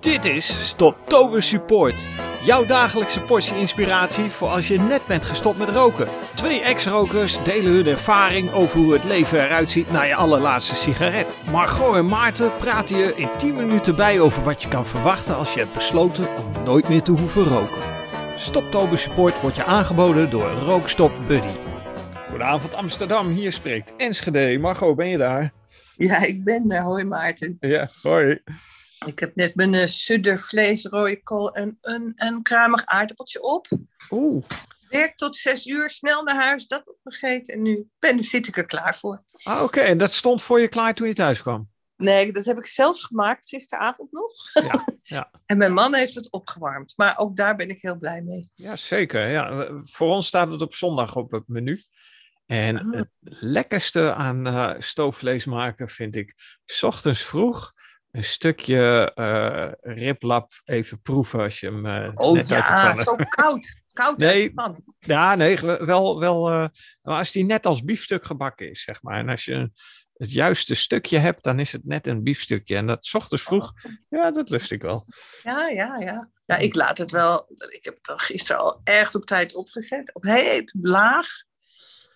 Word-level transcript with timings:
Dit 0.00 0.24
is 0.24 0.68
Stoptober 0.68 1.42
Support. 1.42 2.06
Jouw 2.42 2.66
dagelijkse 2.66 3.20
portie 3.20 3.56
inspiratie 3.56 4.30
voor 4.30 4.48
als 4.48 4.68
je 4.68 4.78
net 4.78 5.06
bent 5.06 5.24
gestopt 5.24 5.58
met 5.58 5.68
roken. 5.68 6.08
Twee 6.34 6.60
ex-rokers 6.60 7.42
delen 7.42 7.72
hun 7.72 7.86
ervaring 7.86 8.52
over 8.52 8.78
hoe 8.78 8.92
het 8.92 9.04
leven 9.04 9.44
eruit 9.44 9.70
ziet 9.70 9.90
na 9.90 10.02
je 10.02 10.14
allerlaatste 10.14 10.74
sigaret. 10.74 11.36
Margot 11.50 11.96
en 11.96 12.06
Maarten 12.06 12.56
praten 12.56 12.96
je 12.96 13.16
in 13.16 13.28
10 13.38 13.56
minuten 13.56 13.96
bij 13.96 14.20
over 14.20 14.42
wat 14.42 14.62
je 14.62 14.68
kan 14.68 14.86
verwachten 14.86 15.36
als 15.36 15.54
je 15.54 15.60
hebt 15.60 15.74
besloten 15.74 16.28
om 16.36 16.64
nooit 16.64 16.88
meer 16.88 17.02
te 17.02 17.12
hoeven 17.12 17.44
roken. 17.44 17.82
Stoptober 18.36 18.98
Support 18.98 19.40
wordt 19.40 19.56
je 19.56 19.64
aangeboden 19.64 20.30
door 20.30 20.50
Rookstop 20.50 21.12
Buddy. 21.26 21.54
Goedenavond 22.28 22.74
Amsterdam, 22.74 23.28
hier 23.28 23.52
spreekt 23.52 23.92
Enschede. 23.96 24.58
Margot, 24.58 24.96
ben 24.96 25.08
je 25.08 25.18
daar? 25.18 25.52
Ja, 25.96 26.22
ik 26.22 26.44
ben 26.44 26.70
er. 26.70 26.82
Hoi 26.82 27.04
Maarten. 27.04 27.56
Ja, 27.60 27.86
hoi. 28.02 28.40
Ik 29.06 29.18
heb 29.18 29.34
net 29.34 29.54
mijn 29.54 29.72
uh, 29.74 29.84
suddervlees, 29.86 30.84
rode 30.84 31.22
kool 31.22 31.54
en 31.54 31.78
een, 31.80 32.12
een 32.16 32.42
kruimig 32.42 32.84
aardappeltje 32.86 33.42
op. 33.42 33.68
Oeh. 34.10 34.44
Werk 34.88 35.16
tot 35.16 35.36
zes 35.36 35.66
uur, 35.66 35.90
snel 35.90 36.22
naar 36.22 36.42
huis, 36.42 36.66
dat 36.66 36.88
opgegeten 36.88 37.54
en 37.54 37.62
nu 37.62 37.88
ben, 37.98 38.24
zit 38.24 38.46
ik 38.46 38.56
er 38.56 38.66
klaar 38.66 38.96
voor. 38.96 39.22
Ah, 39.42 39.62
Oké, 39.62 39.80
en 39.80 39.98
dat 39.98 40.12
stond 40.12 40.42
voor 40.42 40.60
je 40.60 40.68
klaar 40.68 40.94
toen 40.94 41.08
je 41.08 41.14
thuis 41.14 41.42
kwam? 41.42 41.68
Nee, 41.96 42.32
dat 42.32 42.44
heb 42.44 42.56
ik 42.56 42.66
zelf 42.66 43.00
gemaakt 43.00 43.48
gisteravond 43.48 44.12
nog. 44.12 44.32
Ja, 44.64 44.86
ja. 45.02 45.30
en 45.46 45.58
mijn 45.58 45.72
man 45.72 45.94
heeft 45.94 46.14
het 46.14 46.30
opgewarmd, 46.32 46.92
maar 46.96 47.18
ook 47.18 47.36
daar 47.36 47.56
ben 47.56 47.68
ik 47.68 47.78
heel 47.80 47.98
blij 47.98 48.22
mee. 48.22 48.50
ja 48.54 48.76
zeker. 48.76 49.28
Ja. 49.28 49.68
Voor 49.84 50.08
ons 50.14 50.26
staat 50.26 50.50
het 50.50 50.60
op 50.62 50.74
zondag 50.74 51.16
op 51.16 51.30
het 51.30 51.48
menu. 51.48 51.82
En 52.46 52.76
Ah. 52.78 52.92
het 52.98 53.08
lekkerste 53.40 54.14
aan 54.14 54.46
eh, 54.46 54.74
stoofvlees 54.78 55.44
maken 55.44 55.88
vind 55.88 56.16
ik 56.16 56.34
's 56.66 56.82
ochtends 56.82 57.22
vroeg 57.22 57.72
een 58.10 58.24
stukje 58.24 59.12
eh 59.14 59.94
riplap 59.94 60.52
even 60.64 61.00
proeven 61.00 61.40
als 61.40 61.60
je 61.60 61.66
hem 61.66 61.86
eh, 61.86 62.10
Oh 62.14 62.34
net 62.34 62.48
ja, 62.48 62.94
zo 62.96 63.16
koud. 63.28 63.78
Koud 63.92 64.16
Nee. 64.18 64.52
pan. 64.54 64.84
Ja, 64.98 65.34
nee, 65.34 65.60
wel, 65.60 66.18
wel 66.18 66.42
maar 67.02 67.18
als 67.18 67.32
die 67.32 67.44
net 67.44 67.66
als 67.66 67.84
biefstuk 67.84 68.24
gebakken 68.24 68.70
is, 68.70 68.82
zeg 68.82 69.02
maar. 69.02 69.18
En 69.18 69.28
als 69.28 69.44
je 69.44 69.70
het 70.16 70.32
juiste 70.32 70.74
stukje 70.74 71.18
hebt, 71.18 71.42
dan 71.42 71.58
is 71.60 71.72
het 71.72 71.84
net 71.84 72.06
een 72.06 72.22
biefstukje. 72.22 72.76
En 72.76 72.86
dat 72.86 73.06
's 73.06 73.14
ochtends 73.14 73.42
vroeg, 73.44 73.72
ja, 74.08 74.30
dat 74.30 74.48
lust 74.48 74.70
ik 74.72 74.82
wel. 74.82 75.06
Ja, 75.42 75.68
ja, 75.68 75.96
ja. 75.98 76.30
Ja, 76.46 76.56
ik 76.56 76.74
laat 76.74 76.98
het 76.98 77.10
wel. 77.10 77.46
Ik 77.68 77.84
heb 77.84 77.98
het 78.02 78.20
gisteren 78.20 78.60
al 78.62 78.80
echt 78.84 79.14
op 79.14 79.26
tijd 79.26 79.54
opgezet. 79.54 80.14
Op 80.14 80.22
heet, 80.22 80.74
laag. 80.80 81.28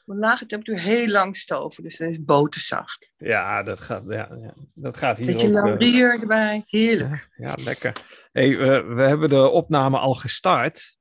Lage 0.05 0.47
temperatuur 0.47 0.85
heel 0.85 1.09
lang 1.09 1.37
stoven. 1.37 1.83
Dus 1.83 1.97
dan 1.97 2.09
is 2.09 2.25
boterzacht. 2.25 3.11
Ja, 3.17 3.63
dat 3.63 3.81
gaat, 3.81 4.03
ja, 4.09 4.29
ja, 4.41 4.55
dat 4.75 4.97
gaat 4.97 5.17
hier 5.17 5.27
Beetje 5.27 5.47
eh, 5.47 5.53
laurier 5.53 6.21
erbij. 6.21 6.63
Heerlijk. 6.67 7.29
Ja, 7.37 7.49
ja, 7.49 7.65
lekker. 7.65 7.93
Hey, 8.33 8.57
we, 8.59 8.83
we 8.83 9.03
hebben 9.03 9.29
de 9.29 9.49
opname 9.49 9.99
al 9.99 10.15
gestart. 10.15 10.97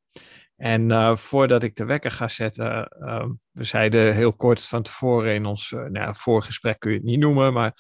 En 0.56 0.92
eh, 0.92 1.18
voordat 1.18 1.64
ik 1.64 1.76
de 1.76 1.86
wekker 1.86 2.12
ga 2.12 2.28
zetten, 2.28 2.88
ehm, 2.88 3.30
we 3.52 3.64
zeiden 3.64 4.14
heel 4.14 4.34
kort 4.34 4.62
van 4.62 4.84
tevoren 4.84 5.34
in 5.34 5.46
ons 5.46 5.72
uh, 5.72 5.86
nou, 5.86 6.16
voorgesprek 6.16 6.80
kun 6.80 6.92
je 6.92 6.98
het 6.98 7.06
niet 7.06 7.20
noemen, 7.20 7.54
maar 7.54 7.74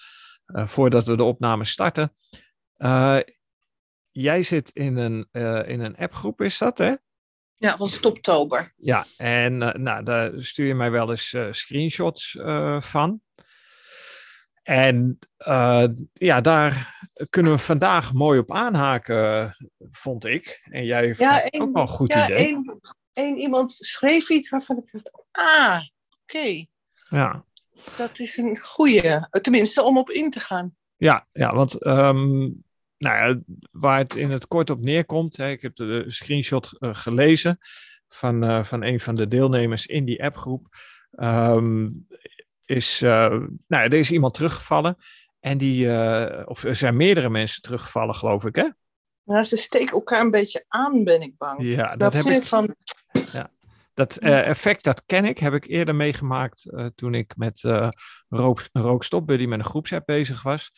uh, 0.45 0.67
voordat 0.67 1.07
we 1.07 1.17
de 1.17 1.23
opname 1.23 1.66
starten. 1.66 2.13
Uh, 2.77 3.19
jij 4.11 4.44
zit 4.44 4.69
in 4.73 4.97
een, 4.97 5.27
uh, 5.31 5.67
in 5.67 5.79
een 5.79 5.97
appgroep, 5.97 6.41
is 6.41 6.57
dat 6.57 6.77
hè? 6.77 6.94
Ja, 7.64 7.78
van 7.78 7.89
Stoptober. 7.89 8.73
Ja, 8.78 9.03
en 9.17 9.61
uh, 9.61 9.72
nou, 9.73 10.03
daar 10.03 10.31
stuur 10.38 10.67
je 10.67 10.75
mij 10.75 10.92
wel 10.92 11.09
eens 11.09 11.33
uh, 11.33 11.47
screenshots 11.52 12.33
uh, 12.33 12.81
van. 12.81 13.22
En 14.64 15.19
ja, 16.14 16.41
daar 16.41 17.02
kunnen 17.30 17.52
we 17.52 17.58
vandaag 17.58 18.14
mooi 18.14 18.39
op 18.39 18.52
aanhaken, 18.52 19.56
vond 19.91 20.25
ik. 20.25 20.61
En 20.64 20.86
jij 20.86 21.16
ja, 21.17 21.39
vond 21.39 21.56
een, 21.56 21.61
ook 21.61 21.73
wel 21.73 21.81
een 21.81 21.89
goed 21.89 22.14
ja, 22.14 22.30
idee. 22.30 22.53
Een, 22.53 22.80
een 23.14 23.38
iemand 23.38 23.72
schreef 23.72 24.29
iets 24.29 24.50
waarvan 24.50 24.78
ik 24.78 24.91
dacht, 24.91 25.12
ah, 25.31 25.81
oké. 26.22 26.38
Okay. 26.38 26.69
Ja. 27.09 27.46
Dat 27.97 28.19
is 28.19 28.38
een 28.38 28.57
goede, 28.57 29.28
tenminste 29.41 29.84
om 29.84 29.97
op 29.97 30.09
in 30.09 30.29
te 30.29 30.40
gaan. 30.40 30.75
Ja, 30.97 31.28
ja 31.31 31.56
want 31.56 31.85
um, 31.85 32.62
nou 33.03 33.30
ja, 33.30 33.40
waar 33.72 33.97
het 33.97 34.16
in 34.16 34.31
het 34.31 34.47
kort 34.47 34.69
op 34.69 34.81
neerkomt, 34.81 35.38
hè, 35.38 35.50
ik 35.50 35.62
heb 35.62 35.75
de 35.75 36.03
screenshot 36.08 36.75
uh, 36.80 36.96
gelezen 36.96 37.59
van, 38.09 38.44
uh, 38.44 38.64
van 38.64 38.84
een 38.84 39.00
van 39.00 39.16
de 39.16 39.28
deelnemers 39.28 39.86
in 39.86 40.06
die 40.06 40.24
appgroep, 40.24 40.68
um, 41.12 42.08
is, 42.66 43.02
uh, 43.02 43.09
nou 43.09 43.47
ja, 43.68 43.84
er 43.84 43.94
is 43.94 44.12
iemand 44.12 44.34
teruggevallen 44.34 44.97
en 45.40 45.58
die, 45.58 45.88
of 46.47 46.64
er 46.64 46.75
zijn 46.75 46.96
meerdere 46.96 47.30
mensen 47.30 47.62
teruggevallen, 47.62 48.16
geloof 48.16 48.46
ik, 48.46 48.56
hè? 48.56 48.69
Ze 49.44 49.58
steken 49.58 49.94
elkaar 49.94 50.22
een 50.22 50.31
beetje 50.31 50.66
aan, 50.68 51.03
ben 51.03 51.22
ik 51.22 51.38
bang. 51.38 51.62
Ja, 51.62 51.88
dus 51.88 51.97
dat 51.97 52.14
heb 52.14 52.25
ik. 52.25 52.44
Van... 52.44 52.75
Ja. 53.31 53.52
Dat 53.94 54.18
effect, 54.18 54.84
dat 54.84 55.03
ken 55.06 55.25
ik, 55.25 55.38
heb 55.38 55.53
ik 55.53 55.68
eerder 55.68 55.96
meegemaakt 55.96 56.70
toen 56.96 57.14
ik 57.14 57.35
met 57.38 57.62
rook, 58.30 58.70
Rookstop 58.72 59.28
Buddy 59.28 59.46
met 59.46 59.59
een 59.59 59.66
groepsapp 59.66 60.06
bezig 60.06 60.44
was. 60.44 60.72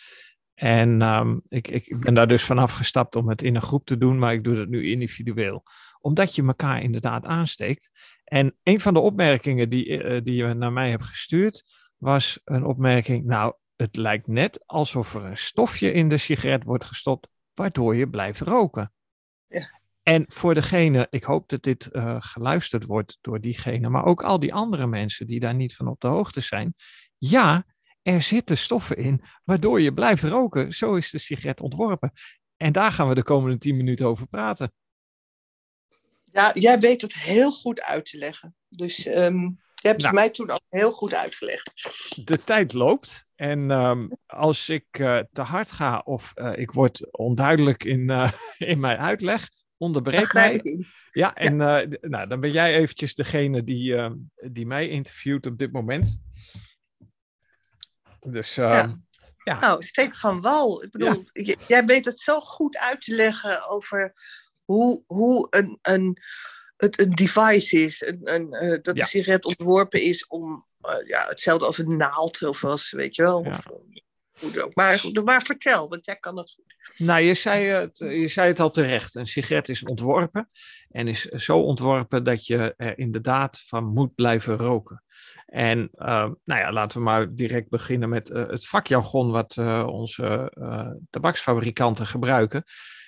En 0.55 1.01
um, 1.01 1.41
ik, 1.47 1.67
ik 1.67 1.99
ben 1.99 2.13
daar 2.13 2.27
dus 2.27 2.43
vanaf 2.43 2.71
gestapt 2.71 3.15
om 3.15 3.29
het 3.29 3.41
in 3.41 3.55
een 3.55 3.61
groep 3.61 3.85
te 3.85 3.97
doen, 3.97 4.19
maar 4.19 4.33
ik 4.33 4.43
doe 4.43 4.55
dat 4.55 4.67
nu 4.67 4.89
individueel. 4.89 5.63
Omdat 6.01 6.35
je 6.35 6.43
elkaar 6.43 6.81
inderdaad 6.81 7.25
aansteekt. 7.25 7.89
En 8.23 8.55
een 8.63 8.79
van 8.79 8.93
de 8.93 8.99
opmerkingen 8.99 9.69
die, 9.69 10.03
uh, 10.03 10.21
die 10.23 10.35
je 10.35 10.53
naar 10.53 10.71
mij 10.71 10.89
hebt 10.89 11.05
gestuurd, 11.05 11.63
was 11.97 12.39
een 12.43 12.65
opmerking, 12.65 13.25
nou, 13.25 13.53
het 13.75 13.95
lijkt 13.95 14.27
net 14.27 14.63
alsof 14.65 15.13
er 15.13 15.23
een 15.23 15.37
stofje 15.37 15.91
in 15.91 16.09
de 16.09 16.17
sigaret 16.17 16.63
wordt 16.63 16.85
gestopt, 16.85 17.27
waardoor 17.53 17.95
je 17.95 18.09
blijft 18.09 18.39
roken. 18.39 18.93
Ja. 19.47 19.79
En 20.03 20.25
voor 20.27 20.53
degene, 20.53 21.07
ik 21.09 21.23
hoop 21.23 21.49
dat 21.49 21.63
dit 21.63 21.89
uh, 21.91 22.15
geluisterd 22.19 22.85
wordt 22.85 23.17
door 23.21 23.41
diegene, 23.41 23.89
maar 23.89 24.05
ook 24.05 24.23
al 24.23 24.39
die 24.39 24.53
andere 24.53 24.87
mensen 24.87 25.27
die 25.27 25.39
daar 25.39 25.55
niet 25.55 25.75
van 25.75 25.87
op 25.87 26.01
de 26.01 26.07
hoogte 26.07 26.41
zijn. 26.41 26.75
Ja, 27.17 27.65
er 28.05 28.21
zitten 28.21 28.57
stoffen 28.57 28.97
in 28.97 29.21
waardoor 29.43 29.81
je 29.81 29.93
blijft 29.93 30.23
roken. 30.23 30.73
Zo 30.73 30.95
is 30.95 31.09
de 31.11 31.17
sigaret 31.17 31.61
ontworpen. 31.61 32.11
En 32.57 32.71
daar 32.71 32.91
gaan 32.91 33.07
we 33.07 33.15
de 33.15 33.23
komende 33.23 33.57
10 33.57 33.77
minuten 33.77 34.05
over 34.05 34.27
praten. 34.27 34.73
Ja, 36.31 36.51
jij 36.53 36.79
weet 36.79 37.01
het 37.01 37.13
heel 37.13 37.51
goed 37.51 37.81
uit 37.81 38.05
te 38.05 38.17
leggen. 38.17 38.55
Dus 38.69 39.05
um, 39.05 39.41
je 39.75 39.87
hebt 39.87 40.01
Nou. 40.01 40.07
het 40.07 40.13
mij 40.13 40.29
toen 40.29 40.49
al 40.49 40.61
heel 40.69 40.91
goed 40.91 41.13
uitgelegd. 41.13 41.71
De 42.25 42.43
tijd 42.43 42.73
loopt. 42.73 43.25
En 43.35 43.71
um, 43.71 44.07
als 44.25 44.69
ik 44.69 44.85
uh, 44.99 45.19
te 45.31 45.41
hard 45.41 45.71
ga 45.71 46.01
of 46.05 46.31
uh, 46.35 46.51
ik 46.55 46.71
word 46.71 47.17
onduidelijk 47.17 47.83
in, 47.83 48.09
uh, 48.09 48.31
in 48.71 48.79
mijn 48.79 48.97
uitleg, 48.97 49.49
onderbreek 49.77 50.33
mij. 50.33 50.61
Ja, 51.11 51.35
en 51.35 51.55
nou, 52.01 52.27
dan 52.27 52.39
ben 52.39 52.51
jij 52.51 52.75
eventjes 52.75 53.15
degene 53.15 53.63
die, 53.63 53.95
ehm, 53.95 54.15
die 54.51 54.65
mij 54.65 54.89
interviewt 54.89 55.45
op 55.45 55.57
dit 55.57 55.71
moment. 55.71 56.19
Dus 58.25 58.55
ja. 58.55 58.89
ja. 59.43 59.59
Nou, 59.59 59.83
steek 59.83 60.15
van 60.15 60.41
wal. 60.41 60.83
Ik 60.83 60.91
bedoel, 60.91 61.23
ja. 61.33 61.55
jij 61.67 61.85
weet 61.85 62.05
het 62.05 62.19
zo 62.19 62.39
goed 62.39 62.77
uit 62.77 63.01
te 63.01 63.15
leggen 63.15 63.69
over 63.69 64.13
hoe, 64.63 65.03
hoe 65.07 65.47
een, 65.49 65.79
een, 65.81 66.17
het 66.77 66.99
een 66.99 67.09
device 67.09 67.77
is. 67.77 68.01
Een, 68.01 68.19
een, 68.23 68.63
uh, 68.63 68.81
dat 68.81 68.95
de 68.95 69.05
sigaret 69.05 69.45
ontworpen 69.45 70.01
is 70.01 70.27
om 70.27 70.65
uh, 70.81 71.07
ja, 71.07 71.27
hetzelfde 71.27 71.65
als 71.65 71.77
een 71.77 71.97
naald 71.97 72.43
of 72.43 72.63
als, 72.63 72.91
weet 72.91 73.15
je 73.15 73.21
wel. 73.21 73.39
Of, 73.39 73.65
ook. 74.43 74.75
Maar, 74.75 75.05
maar 75.23 75.41
vertel, 75.41 75.89
want 75.89 76.05
jij 76.05 76.15
kan 76.15 76.37
het 76.37 76.51
goed. 76.51 76.75
Nou, 76.97 77.21
je 77.21 77.33
zei, 77.33 77.65
het, 77.65 77.97
je 77.97 78.27
zei 78.27 78.47
het 78.47 78.59
al 78.59 78.71
terecht. 78.71 79.15
Een 79.15 79.27
sigaret 79.27 79.69
is 79.69 79.83
ontworpen 79.83 80.49
en 80.89 81.07
is 81.07 81.21
zo 81.21 81.61
ontworpen 81.61 82.23
dat 82.23 82.45
je 82.45 82.73
er 82.77 82.97
inderdaad 82.97 83.59
van 83.59 83.83
moet 83.83 84.15
blijven 84.15 84.57
roken. 84.57 85.03
En 85.45 85.89
uh, 85.95 86.29
nou 86.43 86.59
ja, 86.61 86.71
laten 86.71 86.97
we 86.97 87.03
maar 87.03 87.35
direct 87.35 87.69
beginnen 87.69 88.09
met 88.09 88.29
uh, 88.29 88.47
het 88.47 88.67
vakjargon 88.67 89.31
wat 89.31 89.55
uh, 89.55 89.87
onze 89.87 90.51
tabaksfabrikanten 91.09 92.05
gebruiken. 92.05 92.63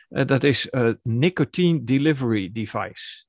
Uh, 0.09 0.25
dat 0.25 0.43
is 0.43 0.69
nicotine 1.01 1.83
delivery 1.83 2.49
device. 2.51 3.26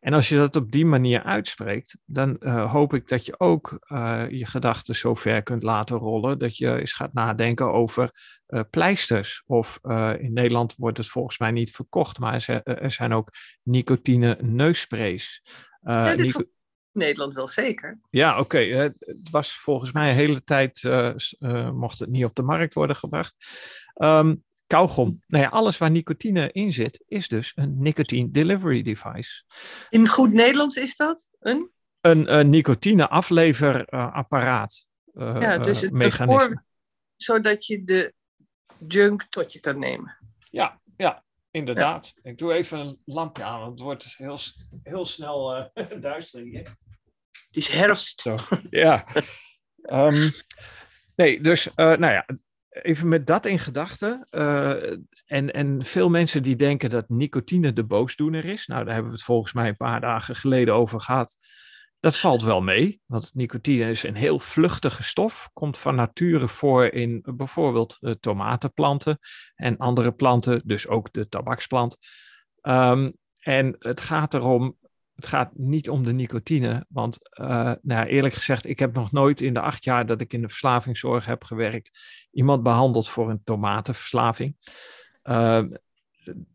En 0.00 0.12
als 0.12 0.28
je 0.28 0.36
dat 0.36 0.56
op 0.56 0.72
die 0.72 0.86
manier 0.86 1.22
uitspreekt, 1.22 1.96
dan 2.04 2.36
uh, 2.40 2.72
hoop 2.72 2.94
ik 2.94 3.08
dat 3.08 3.26
je 3.26 3.40
ook 3.40 3.78
uh, 3.88 4.24
je 4.30 4.46
gedachten 4.46 4.96
zo 4.96 5.14
ver 5.14 5.42
kunt 5.42 5.62
laten 5.62 5.96
rollen 5.96 6.38
dat 6.38 6.56
je 6.56 6.78
eens 6.80 6.92
gaat 6.92 7.12
nadenken 7.12 7.72
over 7.72 8.10
uh, 8.48 8.60
pleisters. 8.70 9.42
Of 9.46 9.80
in 10.18 10.32
Nederland 10.32 10.74
wordt 10.76 10.98
het 10.98 11.08
volgens 11.08 11.38
mij 11.38 11.50
niet 11.50 11.70
verkocht, 11.70 12.18
maar 12.18 12.62
er, 12.64 12.90
zijn 12.90 13.12
ook 13.12 13.30
nicotine 13.62 14.38
neussprays. 14.40 15.42
ja, 15.80 16.14
nico 16.14 16.42
Nederland 16.92 17.34
wel 17.34 17.48
zeker. 17.48 18.00
Ja, 18.10 18.30
oké. 18.30 18.40
Okay. 18.40 18.92
Het 18.98 19.30
was 19.30 19.56
volgens 19.56 19.92
mij 19.92 20.10
een 20.10 20.16
hele 20.16 20.44
tijd, 20.44 20.82
mocht 21.72 21.98
het 21.98 22.08
niet 22.08 22.24
op 22.24 22.34
de 22.34 22.42
markt 22.42 22.74
worden 22.74 22.96
gebracht. 22.96 23.34
Um, 23.94 24.44
kauwgom. 24.68 25.22
Nou 25.26 25.44
ja, 25.44 25.50
alles 25.50 25.78
waar 25.78 25.90
nicotine 25.90 26.52
in 26.52 26.72
zit, 26.72 27.02
is 27.06 27.28
dus 27.28 27.52
een 27.54 27.82
nicotine 27.82 28.30
delivery 28.30 28.82
device. 28.82 29.44
In 29.88 30.08
goed 30.08 30.32
Nederlands 30.32 30.76
is 30.76 30.96
dat 30.96 31.28
een? 31.38 31.70
Een, 32.00 32.34
een 32.34 32.50
nicotine 32.50 33.08
afleverapparaat. 33.08 34.86
Uh, 35.14 35.36
ja, 35.40 35.58
dus 35.58 35.80
het 35.80 35.92
mechanisme. 35.92 36.46
Voor, 36.46 36.64
zodat 37.16 37.66
je 37.66 37.84
de 37.84 38.14
junk 38.88 39.22
tot 39.22 39.52
je 39.52 39.60
kan 39.60 39.78
nemen. 39.78 40.16
Ja, 40.50 40.80
ja. 40.96 41.24
inderdaad. 41.50 42.12
Ik 42.22 42.38
doe 42.38 42.52
even 42.52 42.78
een 42.78 43.02
lampje 43.04 43.44
aan, 43.44 43.58
want 43.58 43.70
het 43.70 43.80
wordt 43.80 44.14
heel, 44.16 44.38
heel 44.82 45.06
snel 45.06 45.56
uh, 45.74 46.00
duister 46.00 46.42
hier. 46.42 46.76
Het 47.46 47.56
is 47.56 47.68
herfst. 47.68 48.20
Zo, 48.20 48.36
ja. 48.70 49.06
um, 49.82 50.30
nee, 51.16 51.40
dus 51.40 51.66
uh, 51.66 51.72
nou 51.74 52.12
ja, 52.12 52.26
even 52.68 53.08
met 53.08 53.26
dat 53.26 53.46
in 53.46 53.58
gedachten. 53.58 54.26
Uh, 54.30 54.92
en, 55.26 55.52
en 55.52 55.84
veel 55.84 56.08
mensen 56.08 56.42
die 56.42 56.56
denken 56.56 56.90
dat 56.90 57.08
nicotine 57.08 57.72
de 57.72 57.84
boosdoener 57.84 58.44
is. 58.44 58.66
Nou, 58.66 58.84
daar 58.84 58.92
hebben 58.92 59.10
we 59.10 59.16
het 59.16 59.26
volgens 59.26 59.52
mij 59.52 59.68
een 59.68 59.76
paar 59.76 60.00
dagen 60.00 60.36
geleden 60.36 60.74
over 60.74 61.00
gehad. 61.00 61.36
Dat 62.00 62.16
valt 62.16 62.42
wel 62.42 62.60
mee, 62.60 63.00
want 63.06 63.30
nicotine 63.34 63.90
is 63.90 64.02
een 64.02 64.14
heel 64.14 64.38
vluchtige 64.38 65.02
stof, 65.02 65.50
komt 65.52 65.78
van 65.78 65.94
nature 65.94 66.48
voor 66.48 66.86
in 66.86 67.24
bijvoorbeeld 67.36 67.96
de 68.00 68.18
tomatenplanten 68.18 69.18
en 69.54 69.76
andere 69.76 70.12
planten, 70.12 70.62
dus 70.64 70.88
ook 70.88 71.12
de 71.12 71.28
tabaksplant. 71.28 71.98
Um, 72.62 73.16
en 73.38 73.76
het 73.78 74.00
gaat 74.00 74.34
erom, 74.34 74.76
het 75.14 75.26
gaat 75.26 75.50
niet 75.56 75.88
om 75.88 76.04
de 76.04 76.12
nicotine, 76.12 76.86
want 76.88 77.18
uh, 77.40 77.72
nou, 77.82 78.06
eerlijk 78.06 78.34
gezegd, 78.34 78.66
ik 78.66 78.78
heb 78.78 78.94
nog 78.94 79.12
nooit 79.12 79.40
in 79.40 79.54
de 79.54 79.60
acht 79.60 79.84
jaar 79.84 80.06
dat 80.06 80.20
ik 80.20 80.32
in 80.32 80.40
de 80.40 80.48
verslavingszorg 80.48 81.26
heb 81.26 81.44
gewerkt, 81.44 81.98
iemand 82.30 82.62
behandeld 82.62 83.08
voor 83.08 83.30
een 83.30 83.42
tomatenverslaving. 83.44 84.56
Uh, 85.24 85.64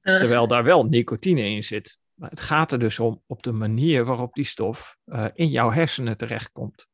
terwijl 0.02 0.48
daar 0.48 0.64
wel 0.64 0.86
nicotine 0.86 1.42
in 1.42 1.64
zit. 1.64 2.00
Maar 2.14 2.30
het 2.30 2.42
gaat 2.42 2.72
er 2.72 2.80
dus 2.80 3.00
om 3.00 3.22
op 3.28 3.44
de 3.44 3.52
manier 3.52 4.06
waarop 4.06 4.34
die 4.34 4.46
stof 4.46 4.98
uh, 5.06 5.26
in 5.34 5.48
jouw 5.50 5.72
hersenen 5.72 6.18
terechtkomt. 6.18 6.88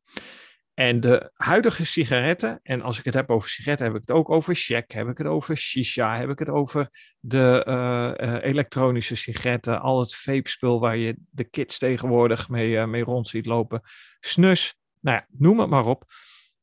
En 0.74 1.00
de 1.00 1.32
huidige 1.34 1.86
sigaretten, 1.86 2.60
en 2.64 2.82
als 2.82 3.00
ik 3.00 3.06
het 3.06 3.14
heb 3.14 3.30
over 3.30 3.50
sigaretten, 3.50 3.88
heb 3.88 3.96
ik 3.96 4.02
het 4.08 4.16
ook 4.16 4.30
over 4.30 4.56
check, 4.56 4.92
heb 4.92 5.08
ik 5.08 5.18
het 5.18 5.28
over 5.28 5.58
shisha, 5.58 6.18
heb 6.18 6.30
ik 6.30 6.40
het 6.40 6.50
over 6.50 6.90
de 7.20 7.66
uh, 7.68 8.28
uh, 8.28 8.44
elektronische 8.44 9.16
sigaretten, 9.16 9.82
al 9.82 10.00
het 10.00 10.16
vape-spul 10.16 10.80
waar 10.80 10.98
je 10.98 11.16
de 11.30 11.44
kids 11.44 11.78
tegenwoordig 11.78 12.50
mee, 12.50 12.88
mee 12.88 13.04
rond 13.04 13.28
ziet 13.28 13.46
lopen, 13.46 13.82
snus, 14.20 14.76
nou 15.00 15.18
ja, 15.18 15.26
noem 15.30 15.60
het 15.60 15.70
maar 15.70 15.86
op. 15.86 16.04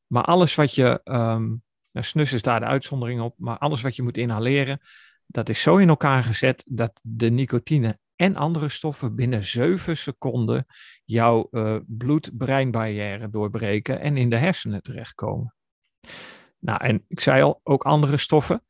Maar 0.07 0.23
alles 0.23 0.55
wat 0.55 0.75
je, 0.75 1.01
um, 1.03 1.63
nou, 1.97 2.09
snus 2.09 2.33
is 2.33 2.41
daar 2.41 2.59
de 2.59 2.65
uitzondering 2.65 3.21
op, 3.21 3.35
maar 3.37 3.57
alles 3.57 3.81
wat 3.81 3.95
je 3.95 4.03
moet 4.03 4.17
inhaleren, 4.17 4.81
dat 5.25 5.49
is 5.49 5.61
zo 5.61 5.77
in 5.77 5.89
elkaar 5.89 6.23
gezet 6.23 6.63
dat 6.67 6.99
de 7.01 7.29
nicotine 7.29 7.99
en 8.15 8.35
andere 8.35 8.69
stoffen 8.69 9.15
binnen 9.15 9.43
7 9.43 9.97
seconden 9.97 10.65
jouw 11.05 11.47
uh, 11.51 11.77
bloed-breinbarrière 11.87 13.29
doorbreken 13.29 13.99
en 13.99 14.17
in 14.17 14.29
de 14.29 14.37
hersenen 14.37 14.81
terechtkomen. 14.81 15.55
Nou, 16.59 16.83
en 16.83 17.05
ik 17.07 17.19
zei 17.19 17.43
al, 17.43 17.59
ook 17.63 17.83
andere 17.83 18.17
stoffen. 18.17 18.63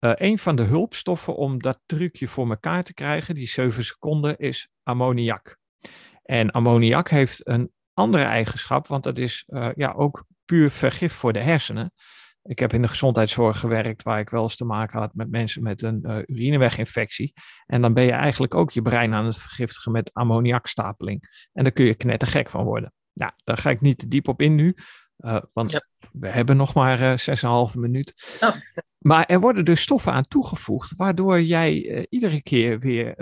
Uh, 0.00 0.12
een 0.14 0.38
van 0.38 0.56
de 0.56 0.62
hulpstoffen 0.62 1.36
om 1.36 1.62
dat 1.62 1.80
trucje 1.86 2.28
voor 2.28 2.50
elkaar 2.50 2.84
te 2.84 2.94
krijgen, 2.94 3.34
die 3.34 3.46
7 3.46 3.84
seconden, 3.84 4.38
is 4.38 4.68
ammoniak. 4.82 5.58
En 6.22 6.50
ammoniak 6.50 7.08
heeft 7.08 7.48
een 7.48 7.72
andere 7.94 8.24
eigenschap, 8.24 8.86
want 8.86 9.02
dat 9.02 9.18
is 9.18 9.44
uh, 9.48 9.68
ja, 9.74 9.92
ook 9.92 10.24
puur 10.44 10.70
vergif 10.70 11.12
voor 11.12 11.32
de 11.32 11.40
hersenen. 11.40 11.92
Ik 12.46 12.58
heb 12.58 12.72
in 12.72 12.82
de 12.82 12.88
gezondheidszorg 12.88 13.58
gewerkt 13.58 14.02
waar 14.02 14.20
ik 14.20 14.30
wel 14.30 14.42
eens 14.42 14.56
te 14.56 14.64
maken 14.64 14.98
had 14.98 15.14
met 15.14 15.30
mensen 15.30 15.62
met 15.62 15.82
een 15.82 16.00
uh, 16.02 16.18
urineweginfectie. 16.26 17.32
En 17.66 17.80
dan 17.80 17.94
ben 17.94 18.04
je 18.04 18.12
eigenlijk 18.12 18.54
ook 18.54 18.70
je 18.70 18.82
brein 18.82 19.14
aan 19.14 19.26
het 19.26 19.38
vergiftigen 19.38 19.92
met 19.92 20.12
ammoniakstapeling. 20.12 21.48
En 21.52 21.62
daar 21.62 21.72
kun 21.72 21.84
je 21.84 21.94
knettergek 21.94 22.50
van 22.50 22.64
worden. 22.64 22.92
Nou, 23.12 23.32
daar 23.44 23.56
ga 23.56 23.70
ik 23.70 23.80
niet 23.80 23.98
te 23.98 24.08
diep 24.08 24.28
op 24.28 24.40
in 24.40 24.54
nu, 24.54 24.76
uh, 25.18 25.40
want 25.52 25.70
ja. 25.70 25.86
we 26.12 26.28
hebben 26.28 26.56
nog 26.56 26.74
maar 26.74 27.00
uh, 27.00 27.68
6,5 27.70 27.78
minuut. 27.78 28.38
Oh. 28.40 28.54
Maar 28.98 29.26
er 29.26 29.40
worden 29.40 29.64
dus 29.64 29.80
stoffen 29.80 30.12
aan 30.12 30.28
toegevoegd, 30.28 30.96
waardoor 30.96 31.42
jij 31.42 31.82
uh, 31.82 32.04
iedere 32.08 32.42
keer 32.42 32.78
weer 32.78 33.14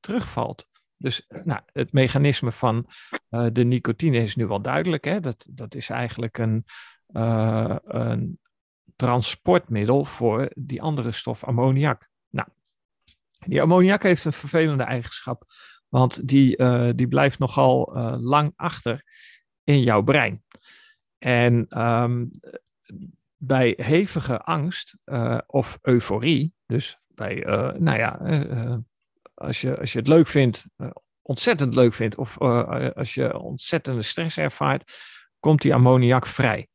terugvalt. 0.00 0.66
Dus 0.96 1.26
nou, 1.44 1.60
het 1.64 1.92
mechanisme 1.92 2.52
van 2.52 2.86
de 3.28 3.64
nicotine 3.64 4.18
is 4.18 4.36
nu 4.36 4.46
wel 4.46 4.62
duidelijk. 4.62 5.04
Hè? 5.04 5.20
Dat, 5.20 5.46
dat 5.50 5.74
is 5.74 5.88
eigenlijk 5.88 6.38
een, 6.38 6.64
een 7.84 8.38
transportmiddel 8.96 10.04
voor 10.04 10.50
die 10.54 10.82
andere 10.82 11.12
stof 11.12 11.44
ammoniak. 11.44 12.08
Nou, 12.28 12.48
die 13.46 13.62
ammoniak 13.62 14.02
heeft 14.02 14.24
een 14.24 14.32
vervelende 14.32 14.82
eigenschap, 14.82 15.44
want 15.88 16.28
die, 16.28 16.58
uh, 16.58 16.90
die 16.94 17.08
blijft 17.08 17.38
nogal 17.38 17.96
uh, 17.96 18.14
lang 18.18 18.52
achter 18.56 19.04
in 19.64 19.82
jouw 19.82 20.02
brein. 20.02 20.44
En 21.18 21.82
um, 21.82 22.30
bij 23.36 23.74
hevige 23.76 24.40
angst 24.40 24.96
uh, 25.04 25.38
of 25.46 25.78
euforie, 25.82 26.54
dus 26.66 26.98
bij, 27.06 27.34
nou 27.78 27.98
ja, 27.98 28.20
als, 29.34 29.60
je, 29.60 29.78
als 29.78 29.92
je 29.92 29.98
het 29.98 30.08
leuk 30.08 30.26
vindt, 30.26 30.66
ontzettend 31.22 31.74
leuk 31.74 31.94
vindt, 31.94 32.16
of 32.16 32.38
als 32.38 33.14
je 33.14 33.38
ontzettende 33.38 34.02
stress 34.02 34.36
ervaart, 34.36 34.92
komt 35.40 35.62
die 35.62 35.74
ammoniak 35.74 36.26
vrij. 36.26 36.68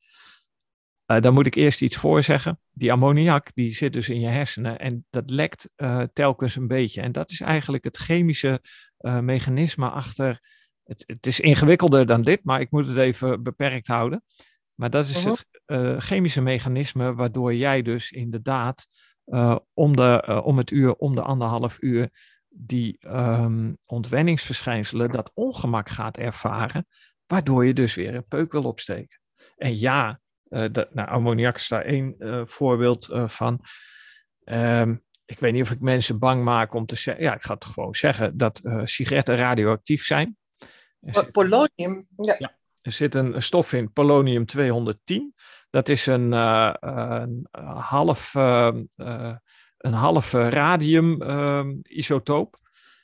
Uh, 1.11 1.21
dan 1.21 1.33
moet 1.33 1.45
ik 1.45 1.55
eerst 1.55 1.81
iets 1.81 1.95
voorzeggen. 1.95 2.59
Die 2.71 2.91
ammoniak 2.91 3.51
die 3.53 3.75
zit 3.75 3.93
dus 3.93 4.09
in 4.09 4.19
je 4.19 4.27
hersenen 4.27 4.79
en 4.79 5.05
dat 5.09 5.29
lekt 5.29 5.69
uh, 5.77 6.03
telkens 6.13 6.55
een 6.55 6.67
beetje. 6.67 7.01
En 7.01 7.11
dat 7.11 7.29
is 7.29 7.41
eigenlijk 7.41 7.83
het 7.83 7.97
chemische 7.97 8.61
uh, 8.99 9.19
mechanisme 9.19 9.89
achter. 9.89 10.39
Het, 10.83 11.03
het, 11.07 11.25
is 11.25 11.39
ingewikkelder 11.39 12.05
dan 12.05 12.21
dit, 12.21 12.43
maar 12.43 12.61
ik 12.61 12.71
moet 12.71 12.87
het 12.87 12.97
even 12.97 13.43
beperkt 13.43 13.87
houden. 13.87 14.23
Maar 14.73 14.89
dat 14.89 15.05
is 15.05 15.23
het 15.23 15.45
chemische 15.97 16.41
mechanisme 16.41 17.13
waardoor 17.13 17.55
jij 17.55 17.81
dus 17.81 18.11
inderdaad 18.11 18.85
om, 19.73 19.95
de, 19.95 20.41
om 20.43 20.57
het 20.57 20.71
uur, 20.71 20.95
om 20.95 21.15
de 21.15 21.21
anderhalf 21.21 21.77
uur, 21.81 22.09
die 22.49 22.97
um, 23.07 23.77
ontwenningsverschijnselen, 23.85 25.09
dat 25.09 25.31
ongemak 25.33 25.89
gaat 25.89 26.17
ervaren, 26.17 26.87
waardoor 27.25 27.65
je 27.65 27.73
dus 27.73 27.95
weer 27.95 28.15
een 28.15 28.27
peuk 28.27 28.51
wil 28.51 28.63
opsteken. 28.63 29.19
En 29.57 29.79
ja, 29.79 30.19
dat, 30.49 30.93
nou, 30.93 31.09
ammoniak 31.09 31.55
is 31.55 31.67
daar 31.67 31.85
één 31.85 32.15
uh, 32.19 32.41
voorbeeld 32.45 33.09
uh, 33.09 33.27
van. 33.27 33.59
Um, 34.45 35.03
ik 35.25 35.39
weet 35.39 35.53
niet 35.53 35.61
of 35.61 35.71
ik 35.71 35.79
mensen 35.79 36.19
bang 36.19 36.43
maak 36.43 36.73
om 36.73 36.85
te 36.85 36.95
zeggen. 36.95 37.23
Ja, 37.23 37.33
ik 37.33 37.43
ga 37.43 37.53
het 37.53 37.65
gewoon 37.65 37.95
zeggen 37.95 38.37
dat 38.37 38.61
sigaretten 38.83 39.35
radioactief 39.35 40.05
zijn. 40.05 40.37
Polonium, 41.31 42.07
ja. 42.17 42.35
ja. 42.37 42.57
Er 42.81 42.91
zit 42.91 43.15
een 43.15 43.41
stof 43.41 43.73
in, 43.73 43.93
polonium 43.93 44.45
210. 44.45 45.33
Dat 45.69 45.89
is 45.89 46.05
een, 46.05 46.31
een 46.31 47.47
half, 47.79 48.35
ehm, 48.35 48.83
een 49.77 49.93
half 49.93 50.31
radium 50.31 51.21
um, 51.21 51.79
isotoop. 51.83 52.59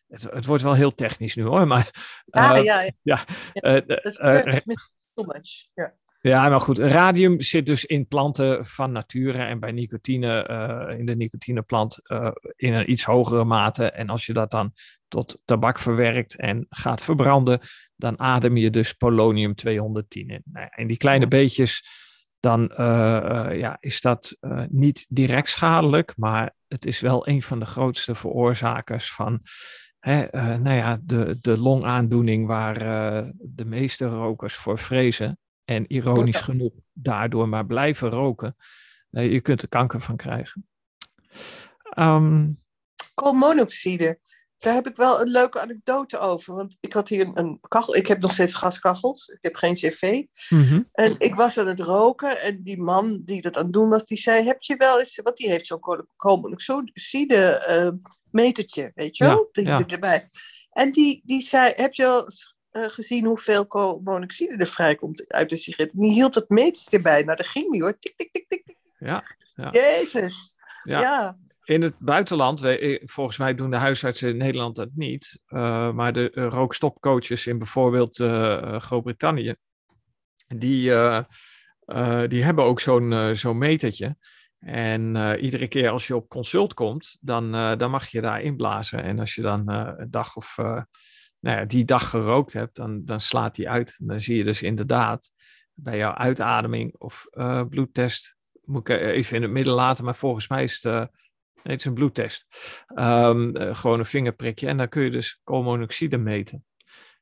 Het, 0.08 0.24
het, 0.24 0.46
wordt 0.46 0.64
wel 0.64 0.74
heel 0.74 0.96
technisch 0.96 1.36
nu 1.36 1.44
hoor, 1.44 1.68
maar... 1.68 1.90
Ah, 2.30 2.64
ja, 2.64 2.82
ja. 2.82 2.92
ja. 3.02 3.26
ja. 3.54 3.80
dat 3.80 4.06
is 4.06 4.18
too 5.14 5.26
much, 5.26 5.68
ja. 5.74 5.96
Ja, 6.26 6.50
maar 6.50 6.60
goed, 6.60 6.78
radium 6.80 7.42
zit 7.42 7.66
dus 7.66 7.86
in 7.86 8.08
planten 8.08 8.66
van 8.66 8.92
nature 8.92 9.44
en 9.44 9.60
bij 9.60 9.72
nicotine, 9.72 10.50
uh, 10.50 11.00
in 11.00 11.06
de 11.06 11.16
nicotineplant, 11.16 12.00
uh, 12.04 12.32
in 12.56 12.74
een 12.74 12.92
iets 12.92 13.04
hogere 13.04 13.44
mate. 13.44 13.92
En 13.92 14.10
als 14.10 14.26
je 14.26 14.34
dat 14.34 14.52
dan 14.52 14.74
tot 15.08 15.40
tabak 15.46 15.80
verwerkt 15.80 16.36
en 16.36 16.66
gaat 16.70 17.04
verbranden, 17.04 17.60
dan 17.96 18.20
adem 18.20 18.58
je 18.58 18.70
dus 18.70 18.94
polonium 18.94 19.56
210 19.56 20.30
in. 20.30 20.42
Nou, 20.46 20.68
en 20.70 20.88
die 20.88 20.98
kleine 20.98 21.28
beetjes, 21.28 21.84
dan 22.40 22.72
uh, 22.72 22.78
ja, 23.52 23.78
is 23.80 24.02
dat 24.02 24.38
niet 24.70 25.06
direct 25.10 25.50
schadelijk, 25.50 26.14
maar 26.18 26.54
het 26.68 26.86
is 26.86 27.00
wel 27.00 27.28
een 27.28 27.42
van 27.42 27.60
de 27.60 27.66
grootste 27.66 28.16
veroorzakers 28.16 29.14
van 29.14 29.42
nou 30.00 30.74
ja, 30.74 31.00
de, 31.02 31.38
de 31.42 31.58
longaandoening 31.58 32.48
waar 32.48 32.80
de 33.38 33.66
meeste 33.66 34.06
rokers 34.06 34.56
voor 34.56 34.80
vrezen. 34.80 35.40
En 35.66 35.92
ironisch 35.92 36.42
genoeg 36.42 36.74
daardoor 36.94 37.50
maar 37.50 37.66
blijven 37.66 38.10
roken. 38.10 38.56
Uh, 39.12 39.32
je 39.32 39.42
kunt 39.42 39.62
er 39.62 39.68
kanker 39.68 40.02
van 40.02 40.16
krijgen. 40.16 40.68
Um, 41.98 42.64
Koolmonoxide. 43.14 44.20
Daar 44.60 44.74
heb 44.74 44.88
ik 44.88 44.96
wel 44.96 45.22
een 45.22 45.28
leuke 45.28 45.62
anekdote 45.62 46.18
over. 46.20 46.56
Want 46.56 46.78
ik 46.80 46.94
had 46.94 47.10
hier 47.10 47.30
een 47.34 47.60
kachel. 47.68 47.96
Ik 47.96 48.08
heb 48.08 48.20
nog 48.20 48.32
steeds 48.32 48.54
gaskachels. 48.54 49.28
Ik 49.28 49.38
heb 49.42 49.56
geen 49.56 49.74
cv. 49.74 50.24
Mm-hmm. 50.50 50.90
En 50.92 51.16
ik 51.18 51.36
was 51.36 51.58
aan 51.58 51.68
het 51.68 51.80
roken. 51.80 52.42
En 52.42 52.64
die 52.64 52.82
man 52.82 53.22
die 53.26 53.42
dat 53.42 53.58
aan 53.58 53.64
het 53.64 53.74
doen 53.74 53.90
was, 53.90 54.06
die 54.06 54.18
zei: 54.18 54.46
Heb 54.46 54.62
je 54.62 54.76
wel 54.78 55.00
eens. 55.00 55.20
Want 55.24 55.38
die 55.38 55.50
heeft 55.50 55.68
zo'n 55.68 56.06
koolmonoxide 56.16 57.66
uh, 57.70 58.10
metertje. 58.32 58.92
Weet 58.96 59.18
je 59.18 59.24
wel? 59.24 59.50
Ja, 59.52 59.78
ja. 59.78 59.86
erbij. 59.86 60.28
En 60.70 60.92
die, 60.92 61.22
die 61.26 61.42
zei: 61.42 61.74
Heb 61.76 61.94
je 61.94 62.04
wel 62.04 62.28
uh, 62.76 62.86
gezien 62.86 63.26
hoeveel 63.26 63.68
koolmonoxide 63.68 64.58
er 64.58 64.68
vrijkomt 64.68 65.28
uit 65.28 65.50
de 65.50 65.58
sigaret. 65.58 65.94
En 65.94 66.00
die 66.00 66.12
hield 66.12 66.36
het 66.36 66.50
metertje 66.50 66.98
erbij. 66.98 67.24
Nou, 67.24 67.38
dat 67.38 67.48
ging 67.48 67.70
niet 67.70 67.82
hoor. 67.82 68.00
Tik, 68.00 68.14
tik, 68.18 68.32
tik, 68.32 68.46
tik, 68.48 68.64
tik. 68.66 68.78
Ja, 68.98 69.24
ja. 69.56 69.70
Jezus. 69.72 70.54
Ja. 70.84 71.00
ja. 71.00 71.38
In 71.64 71.82
het 71.82 72.00
buitenland, 72.00 72.62
eh, 72.62 73.02
volgens 73.06 73.38
mij 73.38 73.56
doen 73.56 73.70
de 73.70 73.78
huisartsen 73.78 74.30
in 74.30 74.38
Nederland 74.38 74.76
dat 74.76 74.90
niet. 74.94 75.40
Uh, 75.48 75.92
maar 75.92 76.14
de 76.14 76.32
rookstopcoaches 76.34 77.48
in 77.48 77.58
bijvoorbeeld 77.58 78.16
Groot-Brittannië, 78.84 79.56
die, 80.48 80.82
die 82.28 82.44
hebben 82.44 82.64
ook 82.64 82.80
zo'n 82.80 83.36
zo'n 83.36 83.58
metertje. 83.58 84.16
En 84.66 85.16
uh, 85.16 85.42
iedere 85.42 85.68
keer 85.68 85.90
als 85.90 86.08
je 86.08 86.16
op 86.16 86.30
consult 86.30 86.74
komt, 86.74 87.18
dan, 87.20 87.56
uh, 87.56 87.78
dan 87.78 87.92
mag 87.92 88.08
je 88.08 88.22
daar 88.22 88.42
inblazen. 88.42 89.04
En 89.04 89.20
als 89.20 89.36
je 89.36 89.42
dan 89.42 89.72
uh, 89.72 89.92
een 89.98 90.12
dag 90.12 90.36
of 90.36 90.58
nou 91.46 91.58
ja, 91.58 91.66
die 91.66 91.86
dag 91.86 92.10
gerookt 92.10 92.54
hebt, 92.54 92.76
dan, 92.76 93.06
dan 93.06 93.22
slaat 93.22 93.56
die 93.56 93.70
uit. 93.70 93.96
En 94.00 94.08
dan 94.08 94.22
zie 94.22 94.38
je 94.38 94.44
dus 94.44 94.62
inderdaad 94.62 95.32
bij 95.74 95.98
jouw 95.98 96.14
uitademing 96.14 96.96
of 96.98 97.26
bloedtest, 97.70 98.36
moet 98.64 98.90
ik 98.90 99.00
even 99.02 99.36
in 99.36 99.42
het 99.42 99.52
midden 99.52 99.74
laten, 99.74 100.06
maar 100.06 100.16
volgens 100.16 100.48
mij 100.48 100.64
is 100.64 100.84
het, 100.84 101.10
is 101.64 101.86
een 101.86 101.94
bloedtest. 101.94 102.46
Um, 102.96 103.52
gewoon 103.76 104.00
een 104.00 104.06
vingerprikje 104.06 104.68
en 104.68 104.78
dan 104.78 104.90
kun 104.90 105.04
je 105.04 105.12
dus 105.12 105.40
koolmonoxide 105.44 106.18
meten. 106.18 106.66